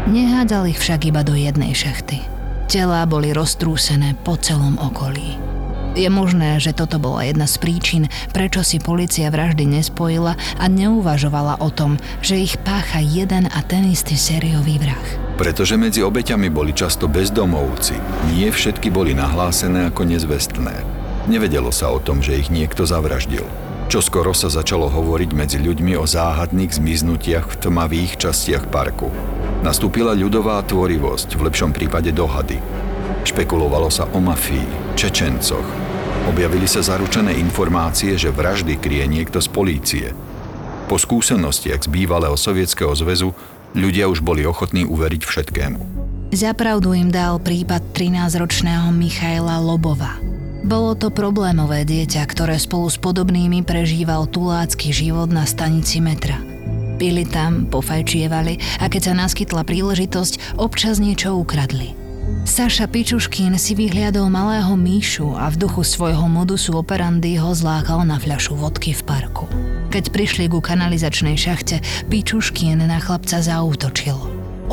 Nehádal 0.05 0.71
ich 0.71 0.79
však 0.79 1.11
iba 1.11 1.25
do 1.27 1.33
jednej 1.33 1.73
šachty. 1.73 2.23
Telá 2.69 3.09
boli 3.09 3.33
roztrúsené 3.33 4.19
po 4.21 4.37
celom 4.37 4.77
okolí. 4.77 5.54
Je 5.95 6.11
možné, 6.11 6.59
že 6.59 6.75
toto 6.75 6.99
bola 6.99 7.23
jedna 7.23 7.47
z 7.47 7.55
príčin, 7.63 8.03
prečo 8.35 8.67
si 8.67 8.83
policia 8.83 9.31
vraždy 9.31 9.63
nespojila 9.63 10.35
a 10.59 10.65
neuvažovala 10.67 11.63
o 11.63 11.71
tom, 11.71 12.03
že 12.19 12.35
ich 12.35 12.59
pácha 12.59 12.99
jeden 12.99 13.47
a 13.47 13.63
ten 13.63 13.87
istý 13.87 14.19
sériový 14.19 14.83
vrah. 14.83 15.07
Pretože 15.39 15.79
medzi 15.79 16.03
obeťami 16.03 16.51
boli 16.51 16.75
často 16.75 17.07
bezdomovci, 17.07 17.95
nie 18.35 18.51
všetky 18.51 18.91
boli 18.91 19.15
nahlásené 19.15 19.87
ako 19.95 20.03
nezvestné. 20.11 20.83
Nevedelo 21.31 21.71
sa 21.71 21.95
o 21.95 22.03
tom, 22.03 22.19
že 22.19 22.43
ich 22.43 22.51
niekto 22.51 22.83
zavraždil. 22.83 23.47
Čoskoro 23.87 24.35
sa 24.35 24.51
začalo 24.51 24.91
hovoriť 24.91 25.31
medzi 25.31 25.63
ľuďmi 25.63 25.95
o 25.95 26.11
záhadných 26.11 26.75
zmiznutiach 26.75 27.55
v 27.55 27.59
tmavých 27.71 28.19
častiach 28.19 28.67
parku. 28.67 29.15
Nastúpila 29.63 30.11
ľudová 30.11 30.59
tvorivosť, 30.67 31.39
v 31.39 31.45
lepšom 31.47 31.71
prípade 31.71 32.11
dohady. 32.11 32.59
Špekulovalo 33.23 33.89
sa 33.89 34.11
o 34.11 34.19
mafii, 34.19 34.99
Čečencoch. 34.99 35.84
Objavili 36.25 36.65
sa 36.65 36.81
zaručené 36.81 37.37
informácie, 37.37 38.17
že 38.17 38.33
vraždy 38.33 38.81
kryje 38.81 39.05
niekto 39.05 39.45
z 39.45 39.49
polície. 39.53 40.07
Po 40.89 40.97
skúsenostiach 40.97 41.85
z 41.85 41.89
bývalého 41.93 42.33
sovietskeho 42.33 42.97
zväzu 42.97 43.37
ľudia 43.77 44.09
už 44.09 44.25
boli 44.25 44.49
ochotní 44.49 44.89
uveriť 44.89 45.21
všetkému. 45.21 45.81
Zapravdu 46.33 46.97
im 46.97 47.13
dal 47.13 47.37
prípad 47.45 47.93
13-ročného 47.93 48.89
Michaila 48.97 49.61
Lobova. 49.61 50.17
Bolo 50.65 50.97
to 50.97 51.13
problémové 51.13 51.85
dieťa, 51.85 52.25
ktoré 52.25 52.57
spolu 52.57 52.89
s 52.89 52.97
podobnými 52.97 53.61
prežíval 53.61 54.25
tulácky 54.25 54.97
život 54.97 55.29
na 55.29 55.45
stanici 55.45 56.01
metra. 56.01 56.41
Pili 56.97 57.29
tam, 57.29 57.69
pofajčievali 57.69 58.81
a 58.81 58.89
keď 58.89 59.13
sa 59.13 59.15
naskytla 59.15 59.61
príležitosť, 59.69 60.57
občas 60.57 61.05
niečo 61.05 61.37
ukradli– 61.37 61.93
Saša 62.45 62.87
Pičuškin 62.87 63.53
si 63.61 63.75
vyhliadol 63.75 64.31
malého 64.31 64.79
Míšu 64.79 65.37
a 65.37 65.51
v 65.51 65.67
duchu 65.67 65.85
svojho 65.85 66.25
modusu 66.31 66.73
operandy 66.79 67.37
ho 67.37 67.51
zlákal 67.53 68.07
na 68.07 68.17
fľašu 68.17 68.57
vodky 68.57 68.95
v 68.95 69.03
parku. 69.05 69.45
Keď 69.93 70.09
prišli 70.09 70.49
ku 70.49 70.65
kanalizačnej 70.65 71.37
šachte, 71.37 71.83
Pičuškin 72.09 72.81
na 72.85 73.03
chlapca 73.03 73.43
zautočil. 73.43 74.17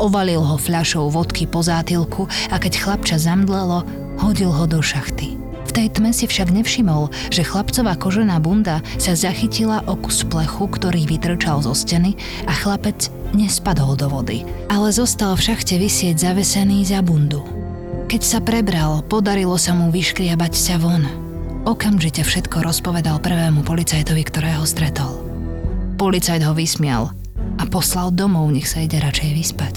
Ovalil 0.00 0.40
ho 0.40 0.56
fľašou 0.56 1.12
vodky 1.12 1.44
po 1.44 1.60
zátilku 1.60 2.24
a 2.48 2.56
keď 2.56 2.72
chlapča 2.80 3.16
zamdlelo, 3.20 3.84
hodil 4.20 4.48
ho 4.48 4.64
do 4.64 4.80
šachty. 4.80 5.36
V 5.68 5.70
tej 5.74 5.92
tme 5.92 6.12
si 6.12 6.28
však 6.28 6.52
nevšimol, 6.52 7.12
že 7.32 7.44
chlapcová 7.44 7.96
kožená 7.96 8.36
bunda 8.40 8.84
sa 9.00 9.16
zachytila 9.16 9.84
o 9.88 9.96
kus 9.96 10.24
plechu, 10.24 10.68
ktorý 10.68 11.04
vytrčal 11.08 11.64
zo 11.64 11.72
steny 11.76 12.16
a 12.48 12.52
chlapec 12.52 13.21
nespadol 13.32 13.96
do 13.96 14.08
vody, 14.08 14.44
ale 14.68 14.94
zostal 14.94 15.36
v 15.36 15.52
šachte 15.52 15.76
vysieť 15.76 16.30
zavesený 16.30 16.86
za 16.86 17.00
bundu. 17.00 17.42
Keď 18.08 18.22
sa 18.22 18.38
prebral, 18.44 19.00
podarilo 19.08 19.56
sa 19.56 19.72
mu 19.72 19.88
vyškriabať 19.88 20.52
sa 20.52 20.76
von. 20.76 21.04
Okamžite 21.64 22.20
všetko 22.26 22.60
rozpovedal 22.60 23.22
prvému 23.22 23.64
policajtovi, 23.64 24.22
ktorého 24.26 24.66
stretol. 24.68 25.22
Policajt 25.96 26.42
ho 26.44 26.52
vysmial 26.52 27.14
a 27.56 27.64
poslal 27.64 28.12
domov, 28.12 28.50
nech 28.52 28.68
sa 28.68 28.84
ide 28.84 29.00
radšej 29.00 29.30
vyspať. 29.32 29.74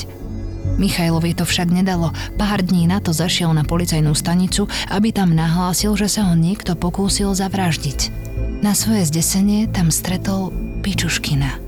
Michailovi 0.75 1.31
to 1.31 1.47
však 1.47 1.71
nedalo. 1.71 2.11
Pár 2.35 2.59
dní 2.59 2.89
na 2.89 2.99
to 2.99 3.15
zašiel 3.15 3.55
na 3.55 3.63
policajnú 3.63 4.11
stanicu, 4.11 4.67
aby 4.91 5.15
tam 5.15 5.31
nahlásil, 5.31 5.95
že 5.95 6.11
sa 6.11 6.27
ho 6.27 6.35
niekto 6.35 6.75
pokúsil 6.75 7.31
zavraždiť. 7.31 8.11
Na 8.59 8.75
svoje 8.75 9.07
zdesenie 9.07 9.71
tam 9.71 9.93
stretol 9.93 10.51
Pičuškina. 10.83 11.64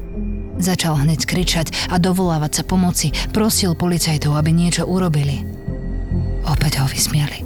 Začal 0.57 1.05
hneď 1.05 1.21
kričať 1.29 1.67
a 1.93 2.01
dovolávať 2.01 2.61
sa 2.61 2.63
pomoci, 2.65 3.13
prosil 3.29 3.77
policajtov, 3.77 4.33
aby 4.33 4.49
niečo 4.49 4.89
urobili. 4.89 5.45
Opäť 6.47 6.81
ho 6.81 6.87
vysmieli. 6.89 7.45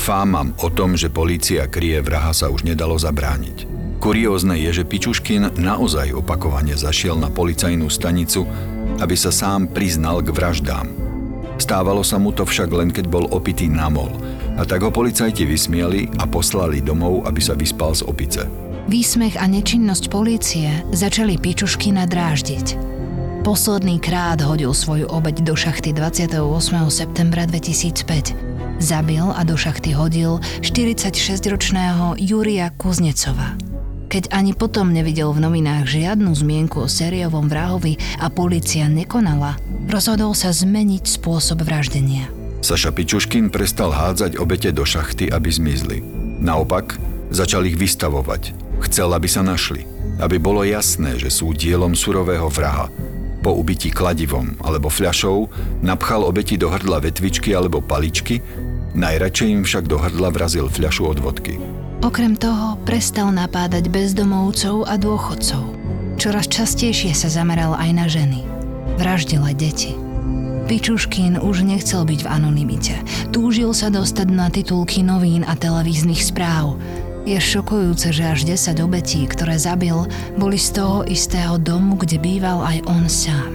Fámam 0.00 0.56
o 0.64 0.68
tom, 0.72 0.96
že 0.96 1.12
polícia 1.12 1.68
kryje 1.68 2.00
vraha 2.00 2.32
sa 2.32 2.48
už 2.48 2.64
nedalo 2.64 2.96
zabrániť. 2.96 3.68
Kuriózne 4.00 4.56
je, 4.56 4.80
že 4.80 4.88
Pičuškin 4.88 5.60
naozaj 5.60 6.16
opakovane 6.16 6.72
zašiel 6.72 7.20
na 7.20 7.28
policajnú 7.28 7.84
stanicu, 7.92 8.48
aby 8.96 9.12
sa 9.12 9.28
sám 9.28 9.68
priznal 9.68 10.24
k 10.24 10.32
vraždám. 10.32 10.88
Stávalo 11.60 12.00
sa 12.00 12.16
mu 12.16 12.32
to 12.32 12.48
však 12.48 12.72
len 12.72 12.88
keď 12.88 13.12
bol 13.12 13.28
opitý 13.28 13.68
namol 13.68 14.08
a 14.56 14.64
tak 14.64 14.80
ho 14.80 14.88
policajti 14.88 15.44
vysmieli 15.44 16.08
a 16.16 16.24
poslali 16.24 16.80
domov, 16.80 17.28
aby 17.28 17.44
sa 17.44 17.52
vyspal 17.52 17.92
z 17.92 18.08
opice. 18.08 18.48
Výsmech 18.90 19.38
a 19.38 19.46
nečinnosť 19.46 20.10
polície 20.10 20.66
začali 20.90 21.38
Pičuškina 21.38 22.10
dráždiť. 22.10 22.74
Posledný 23.46 24.02
krát 24.02 24.42
hodil 24.42 24.74
svoju 24.74 25.06
obeď 25.06 25.46
do 25.46 25.54
šachty 25.54 25.94
28. 25.94 26.34
septembra 26.90 27.46
2005. 27.46 28.82
Zabil 28.82 29.22
a 29.22 29.46
do 29.46 29.54
šachty 29.54 29.94
hodil 29.94 30.42
46-ročného 30.58 32.18
Júria 32.18 32.74
Kuznecova. 32.74 33.54
Keď 34.10 34.34
ani 34.34 34.58
potom 34.58 34.90
nevidel 34.90 35.30
v 35.30 35.38
novinách 35.38 35.86
žiadnu 35.86 36.34
zmienku 36.34 36.82
o 36.82 36.90
sériovom 36.90 37.46
vrahovi 37.46 37.94
a 38.18 38.26
policia 38.26 38.90
nekonala, 38.90 39.54
rozhodol 39.86 40.34
sa 40.34 40.50
zmeniť 40.50 41.06
spôsob 41.06 41.62
vraždenia. 41.62 42.26
Saša 42.58 42.90
Pičuškin 42.90 43.54
prestal 43.54 43.94
hádzať 43.94 44.34
obete 44.34 44.74
do 44.74 44.82
šachty, 44.82 45.30
aby 45.30 45.46
zmizli. 45.46 46.02
Naopak, 46.42 46.98
začal 47.30 47.70
ich 47.70 47.78
vystavovať. 47.78 48.69
Chcel, 48.80 49.12
aby 49.12 49.28
sa 49.28 49.44
našli. 49.44 49.84
Aby 50.20 50.36
bolo 50.40 50.64
jasné, 50.64 51.16
že 51.16 51.32
sú 51.32 51.52
dielom 51.56 51.96
surového 51.96 52.48
vraha, 52.48 52.92
po 53.40 53.56
ubití 53.56 53.88
kladivom 53.88 54.60
alebo 54.60 54.92
fľašou 54.92 55.48
napchal 55.80 56.28
obeti 56.28 56.60
do 56.60 56.68
hrdla 56.68 57.00
vetvičky 57.00 57.56
alebo 57.56 57.80
paličky, 57.80 58.44
najradšej 58.92 59.48
im 59.48 59.62
však 59.64 59.88
do 59.88 59.96
hrdla 59.96 60.28
vrazil 60.28 60.68
fľašu 60.68 61.08
od 61.08 61.18
vodky. 61.24 61.56
Okrem 62.04 62.36
toho 62.36 62.76
prestal 62.84 63.32
napádať 63.32 63.88
bezdomovcov 63.88 64.88
a 64.88 64.96
dôchodcov. 65.00 65.64
Čoraz 66.20 66.52
častejšie 66.52 67.16
sa 67.16 67.32
zameral 67.32 67.72
aj 67.76 67.90
na 67.96 68.06
ženy. 68.08 68.44
Vraždil 69.00 69.40
aj 69.40 69.56
deti. 69.56 69.92
Pičuškin 70.68 71.40
už 71.40 71.64
nechcel 71.64 72.04
byť 72.04 72.20
v 72.24 72.28
anonimite. 72.28 72.94
Túžil 73.32 73.72
sa 73.72 73.88
dostať 73.88 74.28
na 74.28 74.52
titulky 74.52 75.00
novín 75.00 75.48
a 75.48 75.56
televíznych 75.56 76.20
správ. 76.20 76.76
Je 77.28 77.36
šokujúce, 77.36 78.16
že 78.16 78.24
až 78.24 78.48
10 78.48 78.80
obetí, 78.80 79.28
ktoré 79.28 79.60
zabil, 79.60 80.08
boli 80.40 80.56
z 80.56 80.80
toho 80.80 81.04
istého 81.04 81.60
domu, 81.60 82.00
kde 82.00 82.16
býval 82.16 82.64
aj 82.64 82.78
on 82.88 83.04
sám. 83.06 83.52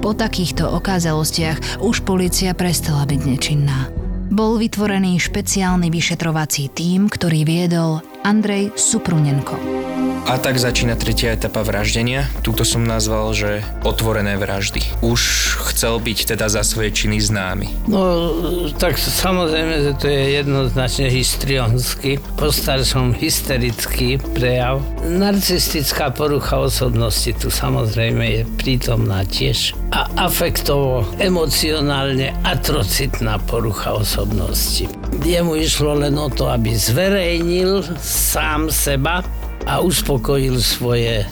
Po 0.00 0.12
takýchto 0.16 0.68
okázalostiach 0.68 1.80
už 1.84 2.04
policia 2.04 2.52
prestala 2.52 3.08
byť 3.08 3.20
nečinná. 3.24 3.88
Bol 4.34 4.56
vytvorený 4.58 5.20
špeciálny 5.20 5.88
vyšetrovací 5.92 6.72
tím, 6.72 7.06
ktorý 7.06 7.44
viedol 7.44 8.00
Andrej 8.24 8.72
Suprunenko. 8.74 9.93
A 10.24 10.40
tak 10.40 10.56
začína 10.56 10.96
tretia 10.96 11.36
etapa 11.36 11.60
vraždenia. 11.60 12.32
Tuto 12.40 12.64
som 12.64 12.80
nazval, 12.80 13.36
že 13.36 13.60
otvorené 13.84 14.40
vraždy. 14.40 14.80
Už 15.04 15.20
chcel 15.68 16.00
byť 16.00 16.32
teda 16.32 16.48
za 16.48 16.64
svoje 16.64 16.96
činy 16.96 17.20
známy. 17.20 17.68
No, 17.84 18.32
tak 18.80 18.96
samozrejme, 18.96 19.84
že 19.84 19.92
to 20.00 20.08
je 20.08 20.40
jednoznačne 20.40 21.12
histrionsky, 21.12 22.24
po 22.40 22.48
staršom 22.48 23.12
hysterický 23.12 24.16
prejav. 24.32 24.80
Narcistická 25.04 26.08
porucha 26.08 26.56
osobnosti 26.56 27.28
tu 27.36 27.52
samozrejme 27.52 28.24
je 28.24 28.42
prítomná 28.56 29.28
tiež. 29.28 29.76
A 29.92 30.08
afektovo, 30.16 31.04
emocionálne 31.20 32.32
atrocitná 32.48 33.36
porucha 33.44 33.92
osobnosti. 33.92 34.88
Jemu 35.20 35.60
išlo 35.60 36.00
len 36.00 36.16
o 36.16 36.32
to, 36.32 36.48
aby 36.48 36.72
zverejnil 36.72 37.84
sám 38.00 38.72
seba, 38.72 39.20
a 39.64 39.80
uspokojil 39.80 40.60
svoje 40.60 41.24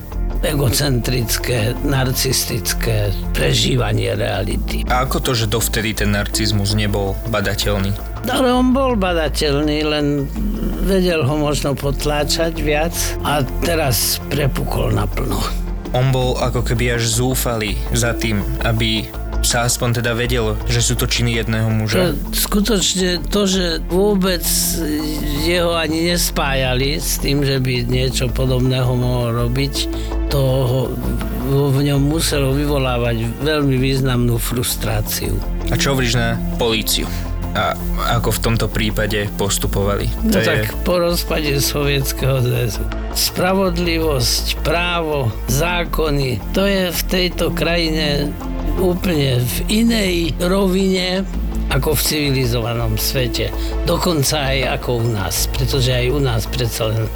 egocentrické, 0.42 1.76
narcistické 1.86 3.14
prežívanie 3.30 4.18
reality. 4.18 4.82
A 4.90 5.06
ako 5.06 5.22
to, 5.22 5.32
že 5.38 5.46
dovtedy 5.46 5.94
ten 5.94 6.10
narcizmus 6.10 6.74
nebol 6.74 7.14
badateľný? 7.30 7.94
Ale 8.26 8.50
on 8.50 8.74
bol 8.74 8.98
badateľný, 8.98 9.78
len 9.86 10.26
vedel 10.82 11.22
ho 11.22 11.34
možno 11.38 11.78
potláčať 11.78 12.58
viac 12.58 12.94
a 13.22 13.46
teraz 13.62 14.18
prepukol 14.30 14.90
naplno. 14.94 15.38
On 15.92 16.08
bol 16.08 16.40
ako 16.40 16.64
keby 16.64 16.96
až 16.96 17.06
zúfalý 17.06 17.76
za 17.92 18.16
tým, 18.16 18.40
aby 18.64 19.06
sa 19.42 19.66
aspoň 19.66 20.02
teda 20.02 20.14
vedelo, 20.14 20.54
že 20.70 20.80
sú 20.80 20.94
to 20.94 21.10
činy 21.10 21.36
jedného 21.36 21.68
muža? 21.68 22.14
Skutočne 22.30 23.18
to, 23.26 23.44
že 23.44 23.82
vôbec 23.90 24.42
jeho 25.42 25.74
ani 25.74 26.14
nespájali 26.14 27.02
s 27.02 27.18
tým, 27.18 27.42
že 27.42 27.58
by 27.58 27.84
niečo 27.86 28.30
podobného 28.30 28.94
mohol 28.94 29.46
robiť, 29.46 29.74
to 30.30 30.42
v 31.52 31.78
ňom 31.92 32.00
muselo 32.00 32.56
vyvolávať 32.56 33.44
veľmi 33.44 33.76
významnú 33.76 34.40
frustráciu. 34.40 35.36
A 35.68 35.76
čo 35.76 35.92
hovoríš 35.92 36.16
na 36.16 36.38
políciu? 36.56 37.04
a 37.52 37.76
ako 38.16 38.32
v 38.32 38.42
tomto 38.48 38.66
prípade 38.72 39.28
postupovali. 39.36 40.08
No 40.24 40.40
tak 40.40 40.72
po 40.88 40.96
rozpade 40.96 41.52
Sovietskeho 41.60 42.40
zväzu. 42.40 42.80
Spravodlivosť, 43.12 44.64
právo, 44.64 45.28
zákony, 45.52 46.40
to 46.56 46.64
je 46.64 46.88
v 46.88 47.00
tejto 47.12 47.52
krajine 47.52 48.32
úplne 48.80 49.40
v 49.40 49.56
inej 49.68 50.32
rovine 50.40 51.24
ako 51.72 51.96
v 51.96 52.04
civilizovanom 52.04 53.00
svete. 53.00 53.48
Dokonca 53.88 54.52
aj 54.52 54.58
ako 54.80 54.96
u 55.00 55.08
nás, 55.12 55.48
pretože 55.52 55.92
aj 55.92 56.10
u 56.12 56.20
nás 56.20 56.46
predsa 56.48 56.84
len 56.92 57.08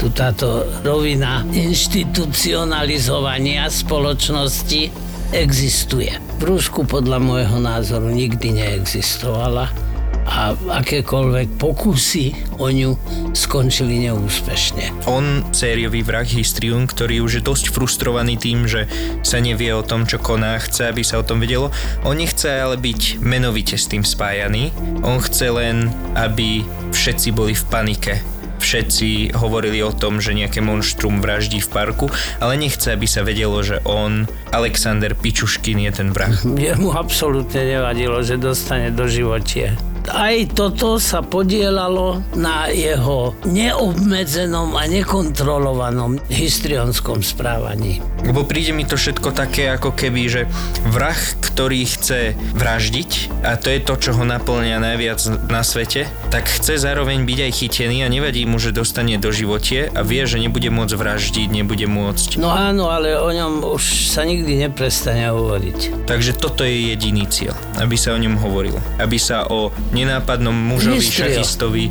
tu 0.00 0.08
táto 0.08 0.64
rovina 0.80 1.44
institucionalizovania 1.52 3.68
spoločnosti 3.68 4.88
existuje. 5.36 6.16
V 6.40 6.42
Rusku 6.48 6.88
podľa 6.88 7.20
môjho 7.20 7.60
názoru 7.60 8.08
nikdy 8.08 8.56
neexistovala 8.56 9.89
a 10.30 10.54
akékoľvek 10.54 11.58
pokusy 11.58 12.54
o 12.62 12.70
ňu 12.70 12.94
skončili 13.34 14.06
neúspešne. 14.06 15.10
On, 15.10 15.42
sériový 15.50 16.06
vrah 16.06 16.22
Histrium, 16.22 16.86
ktorý 16.86 17.18
už 17.26 17.42
je 17.42 17.42
dosť 17.42 17.74
frustrovaný 17.74 18.38
tým, 18.38 18.70
že 18.70 18.86
sa 19.26 19.42
nevie 19.42 19.74
o 19.74 19.82
tom, 19.82 20.06
čo 20.06 20.22
koná, 20.22 20.54
chce, 20.62 20.86
aby 20.86 21.02
sa 21.02 21.18
o 21.18 21.26
tom 21.26 21.42
vedelo. 21.42 21.74
On 22.06 22.14
nechce 22.14 22.46
ale 22.46 22.78
byť 22.78 23.18
menovite 23.18 23.74
s 23.74 23.90
tým 23.90 24.06
spájaný. 24.06 24.70
On 25.02 25.18
chce 25.18 25.50
len, 25.50 25.90
aby 26.14 26.62
všetci 26.94 27.34
boli 27.34 27.52
v 27.58 27.66
panike 27.66 28.14
všetci 28.60 29.40
hovorili 29.40 29.80
o 29.80 29.88
tom, 29.88 30.20
že 30.20 30.36
nejaké 30.36 30.60
monštrum 30.60 31.24
vraždí 31.24 31.64
v 31.64 31.72
parku, 31.72 32.12
ale 32.44 32.60
nechce, 32.60 32.92
aby 32.92 33.08
sa 33.08 33.24
vedelo, 33.24 33.56
že 33.64 33.80
on, 33.88 34.28
Alexander 34.52 35.16
Pičuškin, 35.16 35.80
je 35.88 35.92
ten 35.96 36.12
vrah. 36.12 36.28
Jemu 36.44 36.92
absolútne 36.92 37.64
nevadilo, 37.64 38.20
že 38.20 38.36
dostane 38.36 38.92
do 38.92 39.08
životie 39.08 39.80
aj 40.08 40.56
toto 40.56 40.96
sa 40.96 41.20
podielalo 41.20 42.24
na 42.32 42.72
jeho 42.72 43.36
neobmedzenom 43.44 44.72
a 44.78 44.88
nekontrolovanom 44.88 46.22
histrionskom 46.32 47.20
správaní. 47.20 48.00
Lebo 48.24 48.48
príde 48.48 48.72
mi 48.72 48.88
to 48.88 48.96
všetko 48.96 49.34
také 49.36 49.68
ako 49.72 49.92
keby, 49.92 50.22
že 50.30 50.42
vrah, 50.88 51.16
ktorý 51.44 51.84
chce 51.84 52.38
vraždiť, 52.56 53.42
a 53.44 53.56
to 53.60 53.68
je 53.68 53.80
to, 53.84 53.94
čo 53.98 54.10
ho 54.16 54.24
naplňa 54.24 54.80
najviac 54.80 55.20
na 55.48 55.60
svete, 55.64 56.08
tak 56.30 56.46
chce 56.46 56.78
zároveň 56.78 57.26
byť 57.26 57.38
aj 57.44 57.52
chytený 57.52 58.06
a 58.06 58.12
nevadí 58.12 58.46
mu, 58.46 58.62
že 58.62 58.70
dostane 58.76 59.18
do 59.18 59.34
životie 59.34 59.90
a 59.92 60.06
vie, 60.06 60.22
že 60.24 60.38
nebude 60.38 60.70
môcť 60.70 60.94
vraždiť, 60.94 61.48
nebude 61.50 61.84
môcť. 61.90 62.38
No 62.38 62.54
áno, 62.54 62.88
ale 62.92 63.18
o 63.18 63.28
ňom 63.32 63.66
už 63.66 64.08
sa 64.12 64.22
nikdy 64.22 64.68
neprestane 64.68 65.32
hovoriť. 65.32 66.06
Takže 66.06 66.36
toto 66.38 66.62
je 66.62 66.92
jediný 66.94 67.26
cieľ, 67.26 67.56
aby 67.82 67.96
sa 67.98 68.14
o 68.14 68.18
ňom 68.20 68.38
hovorilo. 68.38 68.78
Aby 69.02 69.18
sa 69.18 69.48
o 69.48 69.72
nenápadnom 69.92 70.54
mužovi, 70.54 71.02
Mistrio. 71.02 71.28
šachistovi, 71.30 71.84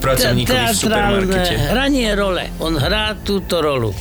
pracovníkovi 0.00 0.64
v 0.70 0.76
supermarkete. 0.76 1.54
Hranie 1.70 2.10
role. 2.14 2.50
On 2.58 2.74
hrá 2.74 3.14
túto 3.22 3.62
rolu. 3.62 3.94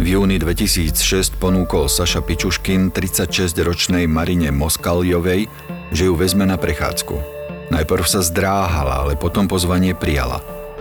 V 0.00 0.16
júni 0.16 0.40
2006 0.40 1.36
ponúkol 1.36 1.84
Saša 1.84 2.24
Pičuškin 2.24 2.88
36-ročnej 2.88 4.08
Marine 4.08 4.48
Moskaljovej, 4.48 5.44
že 5.92 6.02
ju 6.08 6.16
vezme 6.16 6.48
na 6.48 6.56
prechádzku. 6.56 7.20
Najprv 7.68 8.04
sa 8.08 8.24
zdráhala, 8.24 9.04
ale 9.04 9.14
potom 9.20 9.44
pozvanie 9.44 9.92
prijala. 9.92 10.40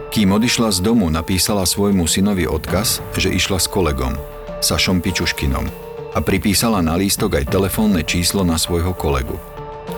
Kým 0.09 0.33
odišla 0.33 0.71
z 0.71 0.79
domu, 0.81 1.11
napísala 1.11 1.67
svojmu 1.67 2.07
synovi 2.07 2.47
odkaz, 2.47 3.03
že 3.19 3.29
išla 3.29 3.59
s 3.61 3.67
kolegom, 3.67 4.15
Sašom 4.63 5.03
Pičuškinom, 5.03 5.67
a 6.15 6.19
pripísala 6.23 6.81
na 6.81 6.97
lístok 6.97 7.43
aj 7.43 7.51
telefónne 7.51 8.01
číslo 8.01 8.41
na 8.47 8.57
svojho 8.57 8.95
kolegu. 8.97 9.37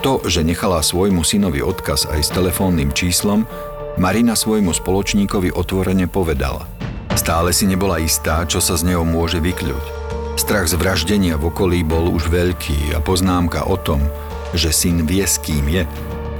To, 0.02 0.18
že 0.26 0.42
nechala 0.42 0.82
svojmu 0.82 1.22
synovi 1.22 1.62
odkaz 1.62 2.10
aj 2.10 2.20
s 2.26 2.34
telefónnym 2.34 2.90
číslom, 2.90 3.46
Marina 3.94 4.34
svojmu 4.34 4.74
spoločníkovi 4.74 5.54
otvorene 5.54 6.10
povedala. 6.10 6.66
Stále 7.14 7.54
si 7.54 7.70
nebola 7.70 8.02
istá, 8.02 8.42
čo 8.48 8.58
sa 8.58 8.74
z 8.74 8.90
neho 8.90 9.06
môže 9.06 9.38
vykľuť. 9.38 9.84
Strach 10.34 10.66
z 10.66 10.74
vraždenia 10.74 11.38
v 11.38 11.54
okolí 11.54 11.86
bol 11.86 12.10
už 12.10 12.26
veľký 12.34 12.96
a 12.96 12.98
poznámka 12.98 13.68
o 13.68 13.78
tom, 13.78 14.02
že 14.50 14.74
syn 14.74 15.06
vie 15.06 15.22
s 15.22 15.38
kým 15.38 15.70
je 15.70 15.86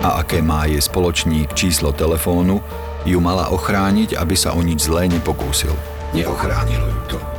a 0.03 0.27
aké 0.27 0.43
má 0.43 0.67
jej 0.67 0.83
spoločník 0.83 1.55
číslo 1.55 1.95
telefónu, 1.95 2.59
ju 3.07 3.19
mala 3.23 3.47
ochrániť, 3.55 4.19
aby 4.19 4.35
sa 4.35 4.59
o 4.59 4.61
nič 4.65 4.91
zlé 4.91 5.07
nepokúsil. 5.07 5.77
Neochránilo 6.11 6.91
ju 6.91 7.01
to. 7.15 7.32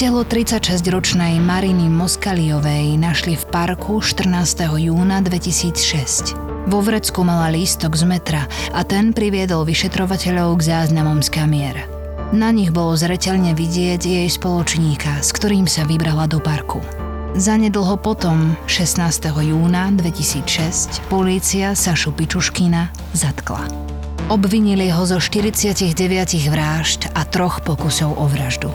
Telo 0.00 0.24
36-ročnej 0.24 1.44
Mariny 1.44 1.92
Moskaliovej 1.92 2.96
našli 2.96 3.36
v 3.36 3.44
parku 3.52 4.00
14. 4.00 4.32
júna 4.80 5.20
2006. 5.20 6.40
Vo 6.72 6.80
vrecku 6.80 7.20
mala 7.20 7.52
lístok 7.52 8.00
z 8.00 8.08
metra 8.08 8.48
a 8.72 8.80
ten 8.80 9.12
priviedol 9.12 9.68
vyšetrovateľov 9.68 10.56
k 10.56 10.62
záznamom 10.72 11.20
z 11.20 11.28
kamier. 11.28 11.76
Na 12.32 12.48
nich 12.48 12.72
bolo 12.72 12.96
zreteľne 12.96 13.52
vidieť 13.52 14.00
jej 14.00 14.24
spoločníka, 14.24 15.20
s 15.20 15.36
ktorým 15.36 15.68
sa 15.68 15.84
vybrala 15.84 16.24
do 16.32 16.40
parku. 16.40 16.80
Zanedlho 17.36 18.00
potom, 18.00 18.56
16. 18.72 19.04
júna 19.36 19.92
2006, 20.00 21.12
polícia 21.12 21.76
Sašu 21.76 22.16
Pičuškina 22.16 22.88
zatkla. 23.12 23.68
Obvinili 24.32 24.88
ho 24.88 25.04
zo 25.04 25.20
49 25.20 25.92
vražd 26.48 27.12
a 27.12 27.20
troch 27.28 27.60
pokusov 27.60 28.16
o 28.16 28.24
vraždu. 28.24 28.72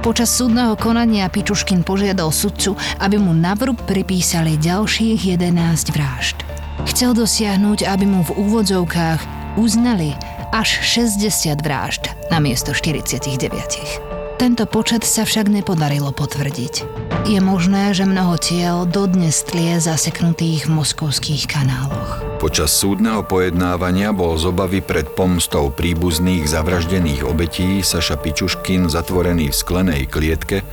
Počas 0.00 0.32
súdneho 0.32 0.80
konania 0.80 1.28
Pičuškin 1.28 1.84
požiadal 1.84 2.32
sudcu, 2.32 2.72
aby 3.04 3.20
mu 3.20 3.36
na 3.36 3.52
vrub 3.52 3.76
pripísali 3.84 4.56
ďalších 4.56 5.36
11 5.36 5.92
vražd. 5.92 6.40
Chcel 6.88 7.12
dosiahnuť, 7.12 7.84
aby 7.84 8.08
mu 8.08 8.24
v 8.24 8.32
úvodzovkách 8.32 9.20
uznali 9.60 10.16
až 10.56 10.80
60 10.80 11.60
vražd 11.60 12.16
na 12.32 12.40
miesto 12.40 12.72
49. 12.72 14.09
Tento 14.40 14.64
počet 14.64 15.04
sa 15.04 15.28
však 15.28 15.52
nepodarilo 15.52 16.16
potvrdiť. 16.16 16.88
Je 17.28 17.44
možné, 17.44 17.92
že 17.92 18.08
mnoho 18.08 18.40
tiel 18.40 18.88
dodnes 18.88 19.44
tlie 19.44 19.76
zaseknutých 19.76 20.64
v 20.64 20.80
moskovských 20.80 21.44
kanáloch. 21.44 22.24
Počas 22.40 22.72
súdneho 22.72 23.20
pojednávania 23.20 24.16
bol 24.16 24.40
z 24.40 24.48
obavy 24.48 24.80
pred 24.80 25.04
pomstou 25.12 25.68
príbuzných 25.68 26.48
zavraždených 26.48 27.20
obetí 27.28 27.84
Saša 27.84 28.16
Pičuškin 28.16 28.88
zatvorený 28.88 29.52
v 29.52 29.60
sklenej 29.60 30.02
klietke 30.08 30.64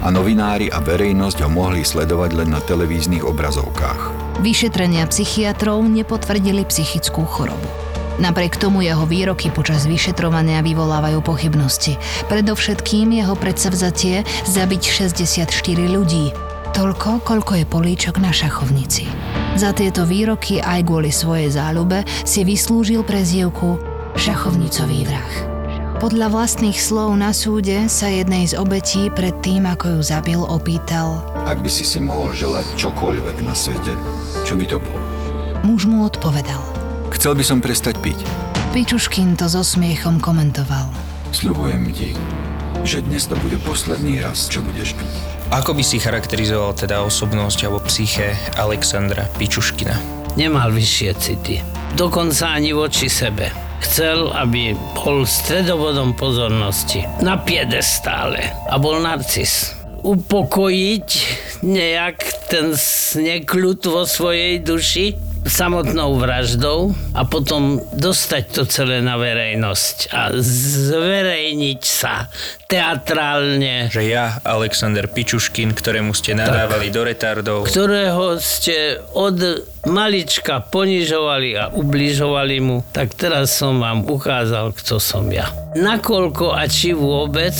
a 0.00 0.08
novinári 0.08 0.72
a 0.72 0.80
verejnosť 0.80 1.44
ho 1.44 1.52
mohli 1.52 1.84
sledovať 1.84 2.40
len 2.40 2.56
na 2.56 2.60
televíznych 2.64 3.20
obrazovkách. 3.20 4.00
Vyšetrenia 4.40 5.04
psychiatrov 5.12 5.84
nepotvrdili 5.92 6.64
psychickú 6.72 7.28
chorobu. 7.28 7.83
Napriek 8.14 8.54
tomu 8.54 8.86
jeho 8.86 9.02
výroky 9.10 9.50
počas 9.50 9.90
vyšetrovania 9.90 10.62
vyvolávajú 10.62 11.18
pochybnosti. 11.18 11.98
Predovšetkým 12.30 13.10
jeho 13.10 13.34
predsavzatie 13.34 14.22
zabiť 14.46 14.82
64 15.10 15.50
ľudí, 15.90 16.30
toľko, 16.78 17.26
koľko 17.26 17.52
je 17.58 17.64
políčok 17.66 18.22
na 18.22 18.30
šachovnici. 18.30 19.10
Za 19.58 19.74
tieto 19.74 20.06
výroky 20.06 20.62
aj 20.62 20.86
kvôli 20.86 21.10
svojej 21.10 21.50
záľube 21.50 22.06
si 22.22 22.46
vyslúžil 22.46 23.02
prezývku 23.02 23.82
šachovnicový 24.14 25.10
vrah. 25.10 25.34
Podľa 25.98 26.30
vlastných 26.30 26.76
slov 26.76 27.14
na 27.18 27.30
súde 27.30 27.86
sa 27.86 28.10
jednej 28.10 28.50
z 28.50 28.58
obetí 28.58 29.10
pred 29.14 29.34
tým, 29.40 29.66
ako 29.66 29.98
ju 29.98 30.00
zabil, 30.02 30.36
opýtal 30.42 31.22
Ak 31.46 31.62
by 31.62 31.70
si 31.70 31.86
si 31.86 32.02
mohol 32.02 32.34
želať 32.34 32.66
čokoľvek 32.78 33.36
na 33.46 33.54
svete, 33.54 33.94
čo 34.42 34.58
by 34.58 34.66
to 34.68 34.78
bolo? 34.82 35.00
Muž 35.64 35.88
mu 35.88 36.04
odpovedal. 36.04 36.83
Chcel 37.14 37.38
by 37.38 37.44
som 37.46 37.58
prestať 37.62 38.02
piť. 38.02 38.18
Pičuškin 38.74 39.38
to 39.38 39.46
so 39.46 39.62
smiechom 39.62 40.18
komentoval. 40.18 40.90
Sľubujem 41.30 41.94
ti, 41.94 42.10
že 42.82 43.06
dnes 43.06 43.30
to 43.30 43.38
bude 43.38 43.54
posledný 43.62 44.18
raz, 44.18 44.50
čo 44.50 44.58
budeš 44.60 44.98
piť. 44.98 45.12
Ako 45.54 45.78
by 45.78 45.82
si 45.86 46.02
charakterizoval 46.02 46.74
teda 46.74 47.06
osobnosť 47.06 47.58
alebo 47.70 47.78
psyché 47.86 48.34
Alexandra 48.58 49.30
Pičuškina? 49.38 49.94
Nemal 50.34 50.74
vyššie 50.74 51.10
city. 51.14 51.62
Dokonca 51.94 52.58
ani 52.58 52.74
voči 52.74 53.06
sebe. 53.06 53.54
Chcel, 53.78 54.34
aby 54.34 54.74
bol 54.98 55.22
stredobodom 55.22 56.18
pozornosti. 56.18 57.06
Na 57.22 57.38
piedestále. 57.38 58.50
A 58.66 58.74
bol 58.82 58.98
narcis. 58.98 59.70
Upokojiť 60.02 61.08
nejak 61.62 62.50
ten 62.50 62.74
snekľud 62.74 63.80
vo 63.86 64.02
svojej 64.02 64.58
duši 64.58 65.23
samotnou 65.44 66.16
vraždou 66.16 66.96
a 67.12 67.28
potom 67.28 67.76
dostať 67.92 68.44
to 68.48 68.64
celé 68.64 69.04
na 69.04 69.20
verejnosť 69.20 70.08
a 70.10 70.32
zverejniť 70.40 71.84
sa 71.84 72.32
teatrálne. 72.64 73.92
Že 73.92 74.08
ja, 74.08 74.40
Alexander 74.40 75.04
Pičuškin, 75.04 75.76
ktorému 75.76 76.16
ste 76.16 76.32
nadávali 76.34 76.88
tak, 76.88 76.96
do 76.96 77.04
retardov. 77.04 77.68
Ktorého 77.68 78.40
ste 78.40 79.04
od 79.12 79.68
malička 79.84 80.64
ponižovali 80.64 81.60
a 81.60 81.68
ubližovali 81.76 82.64
mu, 82.64 82.80
tak 82.90 83.12
teraz 83.12 83.52
som 83.52 83.84
vám 83.84 84.08
ukázal, 84.08 84.72
kto 84.72 84.96
som 84.96 85.28
ja. 85.28 85.52
Nakoľko 85.76 86.56
a 86.56 86.64
či 86.64 86.96
vôbec 86.96 87.52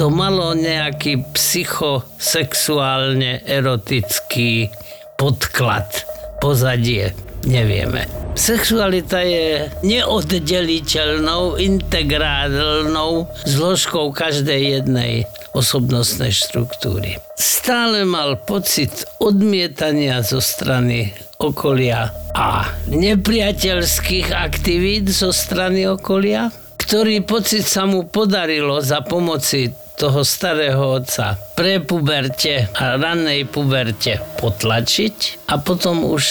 to 0.00 0.08
malo 0.08 0.56
nejaký 0.56 1.28
psychosexuálne 1.36 3.44
erotický 3.44 4.72
podklad 5.18 6.07
pozadie. 6.40 7.14
nevieme. 7.46 8.06
Sexualita 8.38 9.22
je 9.22 9.66
neoddeliteľnou, 9.82 11.58
integrálnou 11.58 13.26
zložkou 13.46 14.14
každej 14.14 14.78
jednej 14.78 15.26
osobnostnej 15.58 16.30
štruktúry. 16.30 17.18
Stále 17.34 18.06
mal 18.06 18.38
pocit 18.38 19.06
odmietania 19.18 20.22
zo 20.22 20.38
strany 20.38 21.10
okolia 21.38 22.14
a 22.34 22.70
nepriateľských 22.90 24.34
aktivít 24.34 25.10
zo 25.10 25.34
strany 25.34 25.90
okolia, 25.90 26.54
ktorý 26.78 27.22
pocit 27.26 27.66
sa 27.66 27.90
mu 27.90 28.06
podarilo 28.06 28.78
za 28.78 29.02
pomoci 29.02 29.74
toho 29.98 30.22
starého 30.22 30.94
otca 31.02 31.34
pre 31.58 31.82
puberte 31.82 32.70
a 32.70 32.94
rannej 32.94 33.50
puberte 33.50 34.22
potlačiť 34.38 35.50
a 35.50 35.58
potom 35.58 36.06
už 36.06 36.24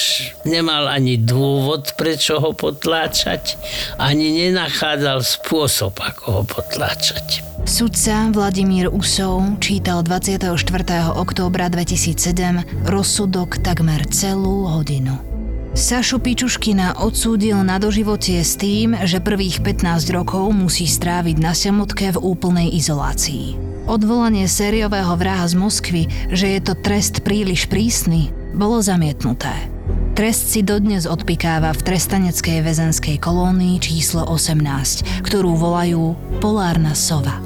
nemal 0.48 0.88
ani 0.88 1.20
dôvod, 1.20 2.00
prečo 2.00 2.40
ho 2.40 2.56
potláčať, 2.56 3.60
ani 4.00 4.32
nenachádzal 4.48 5.20
spôsob, 5.20 6.00
ako 6.00 6.26
ho 6.32 6.44
potláčať. 6.48 7.44
Sudca 7.68 8.32
Vladimír 8.32 8.88
Usov 8.88 9.60
čítal 9.60 10.00
24. 10.00 10.56
októbra 11.20 11.68
2007 11.68 12.88
rozsudok 12.88 13.60
takmer 13.60 14.08
celú 14.08 14.72
hodinu. 14.72 15.37
Sašu 15.78 16.18
Pičuškina 16.18 17.06
odsúdil 17.06 17.62
na 17.62 17.78
doživotie 17.78 18.42
s 18.42 18.58
tým, 18.58 18.98
že 19.06 19.22
prvých 19.22 19.62
15 19.62 20.10
rokov 20.10 20.50
musí 20.50 20.90
stráviť 20.90 21.38
na 21.38 21.54
samotke 21.54 22.10
v 22.10 22.18
úplnej 22.18 22.74
izolácii. 22.82 23.54
Odvolanie 23.86 24.50
sériového 24.50 25.14
vraha 25.14 25.46
z 25.46 25.54
Moskvy, 25.54 26.34
že 26.34 26.58
je 26.58 26.60
to 26.66 26.74
trest 26.82 27.22
príliš 27.22 27.70
prísny, 27.70 28.34
bolo 28.58 28.82
zamietnuté. 28.82 29.54
Trest 30.18 30.50
si 30.50 30.66
dodnes 30.66 31.06
odpikáva 31.06 31.70
v 31.78 31.86
trestaneckej 31.86 32.66
väzenskej 32.66 33.22
kolónii 33.22 33.78
číslo 33.78 34.26
18, 34.26 35.30
ktorú 35.30 35.62
volajú 35.62 36.18
Polárna 36.42 36.98
sova. 36.98 37.38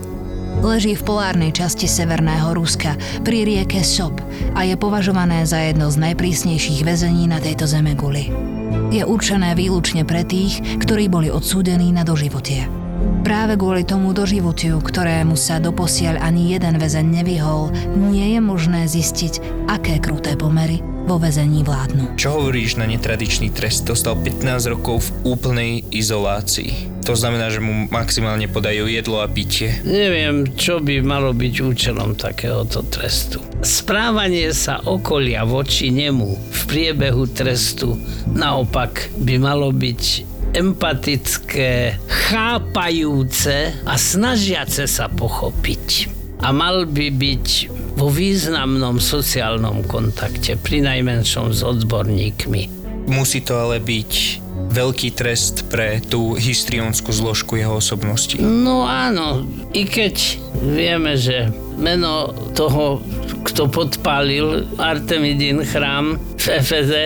Leží 0.60 1.00
v 1.00 1.08
polárnej 1.08 1.56
časti 1.56 1.88
severného 1.88 2.52
Ruska 2.52 3.00
pri 3.24 3.48
rieke 3.48 3.80
Sop 3.80 4.20
a 4.52 4.68
je 4.68 4.76
považované 4.76 5.48
za 5.48 5.64
jedno 5.64 5.88
z 5.88 6.12
najprísnejších 6.12 6.84
väzení 6.84 7.32
na 7.32 7.40
tejto 7.40 7.64
zemeguli. 7.64 8.28
Je 8.92 9.08
určené 9.08 9.56
výlučne 9.56 10.04
pre 10.04 10.28
tých, 10.28 10.60
ktorí 10.84 11.08
boli 11.08 11.32
odsúdení 11.32 11.96
na 11.96 12.04
doživotie. 12.04 12.68
Práve 13.24 13.56
kvôli 13.56 13.88
tomu 13.88 14.12
doživotiu, 14.12 14.84
ktorému 14.84 15.40
sa 15.40 15.64
doposiaľ 15.64 16.20
ani 16.20 16.52
jeden 16.52 16.76
väzen 16.76 17.08
nevyhol, 17.16 17.72
nie 17.96 18.36
je 18.36 18.40
možné 18.44 18.92
zistiť, 18.92 19.66
aké 19.72 20.04
kruté 20.04 20.36
pomery 20.36 20.91
vo 21.06 21.18
väzení 21.22 21.66
vládnu. 21.66 22.16
Čo 22.16 22.42
hovoríš 22.42 22.78
na 22.78 22.86
netradičný 22.86 23.50
trest? 23.54 23.86
Dostal 23.88 24.18
15 24.20 24.74
rokov 24.74 25.10
v 25.10 25.36
úplnej 25.36 25.74
izolácii. 25.90 27.02
To 27.02 27.18
znamená, 27.18 27.50
že 27.50 27.58
mu 27.58 27.90
maximálne 27.90 28.46
podajú 28.46 28.86
jedlo 28.86 29.26
a 29.26 29.28
pitie. 29.28 29.82
Neviem, 29.82 30.54
čo 30.54 30.78
by 30.78 31.02
malo 31.02 31.34
byť 31.34 31.54
účelom 31.66 32.14
takéhoto 32.14 32.86
trestu. 32.86 33.42
Správanie 33.66 34.54
sa 34.54 34.80
okolia 34.86 35.42
voči 35.42 35.90
nemu 35.90 36.30
v 36.30 36.62
priebehu 36.70 37.26
trestu 37.34 37.98
naopak 38.30 39.12
by 39.18 39.36
malo 39.42 39.74
byť 39.74 40.04
empatické, 40.52 41.96
chápajúce 42.08 43.72
a 43.88 43.94
snažiace 43.96 44.84
sa 44.88 45.08
pochopiť. 45.08 46.12
A 46.42 46.50
mal 46.50 46.90
by 46.90 47.08
byť 47.14 47.48
vo 47.96 48.08
významnom 48.08 48.98
sociálnom 49.02 49.84
kontakte, 49.88 50.56
pri 50.56 50.84
najmenšom 50.86 51.52
s 51.52 51.62
odborníkmi. 51.64 52.82
Musí 53.12 53.42
to 53.42 53.58
ale 53.58 53.82
byť 53.82 54.42
veľký 54.72 55.12
trest 55.18 55.68
pre 55.68 56.00
tú 56.00 56.38
histriónsku 56.38 57.12
zložku 57.12 57.60
jeho 57.60 57.82
osobnosti. 57.82 58.40
No 58.40 58.88
áno, 58.88 59.44
i 59.76 59.84
keď 59.84 60.16
vieme, 60.64 61.20
že 61.20 61.52
meno 61.76 62.32
toho, 62.56 63.04
kto 63.44 63.68
podpálil 63.68 64.70
Artemidin 64.78 65.66
chrám 65.66 66.22
v 66.40 66.46
Efeze, 66.62 67.04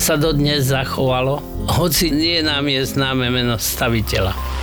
sa 0.00 0.18
dodnes 0.18 0.68
zachovalo, 0.74 1.38
hoci 1.70 2.10
nie 2.10 2.42
nám 2.42 2.66
je 2.68 2.82
známe 2.82 3.30
meno 3.30 3.56
staviteľa. 3.56 4.53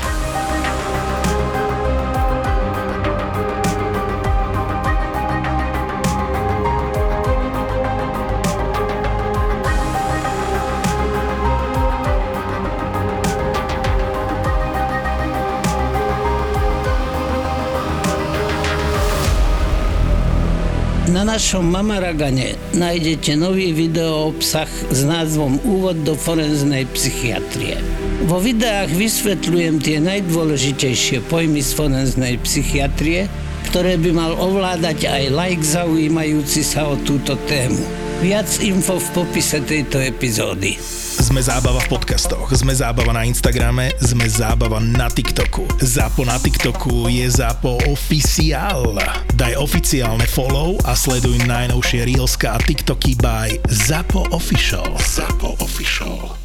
Na 21.21 21.37
našom 21.37 21.69
Mamaragane 21.69 22.57
nájdete 22.73 23.37
nový 23.37 23.77
video 23.77 24.33
obsah 24.33 24.65
s 24.89 25.05
názvom 25.05 25.61
Úvod 25.61 26.01
do 26.01 26.17
forenznej 26.17 26.89
psychiatrie. 26.97 27.77
Vo 28.25 28.41
videách 28.41 28.89
vysvetľujem 28.89 29.85
tie 29.85 30.01
najdôležitejšie 30.01 31.21
pojmy 31.29 31.61
z 31.61 31.77
forenznej 31.77 32.41
psychiatrie, 32.41 33.29
ktoré 33.69 34.01
by 34.01 34.09
mal 34.17 34.33
ovládať 34.33 35.05
aj 35.05 35.23
like 35.29 35.61
zaujímajúci 35.61 36.65
sa 36.65 36.89
o 36.89 36.97
túto 36.97 37.37
tému. 37.45 38.00
Viac 38.21 38.61
info 38.61 39.01
v 39.01 39.07
popise 39.17 39.65
tejto 39.65 39.97
epizódy. 39.97 40.77
Sme 41.25 41.41
zábava 41.41 41.81
v 41.81 41.89
podcastoch, 41.89 42.53
sme 42.53 42.69
zábava 42.69 43.17
na 43.17 43.25
Instagrame, 43.25 43.89
sme 43.97 44.29
zábava 44.29 44.77
na 44.77 45.09
TikToku. 45.09 45.65
Zapo 45.81 46.21
na 46.21 46.37
TikToku 46.37 47.09
je 47.09 47.25
Zapo 47.25 47.81
oficiál. 47.89 48.93
Daj 49.33 49.57
oficiálne 49.57 50.29
follow 50.29 50.77
a 50.85 50.93
sleduj 50.93 51.41
najnovšie 51.49 52.13
Reelska 52.13 52.53
a 52.53 52.61
TikToky 52.61 53.17
by 53.17 53.57
Zapo 53.73 54.29
Official. 54.29 54.93
Zapo 55.01 55.57
Official. 55.57 56.40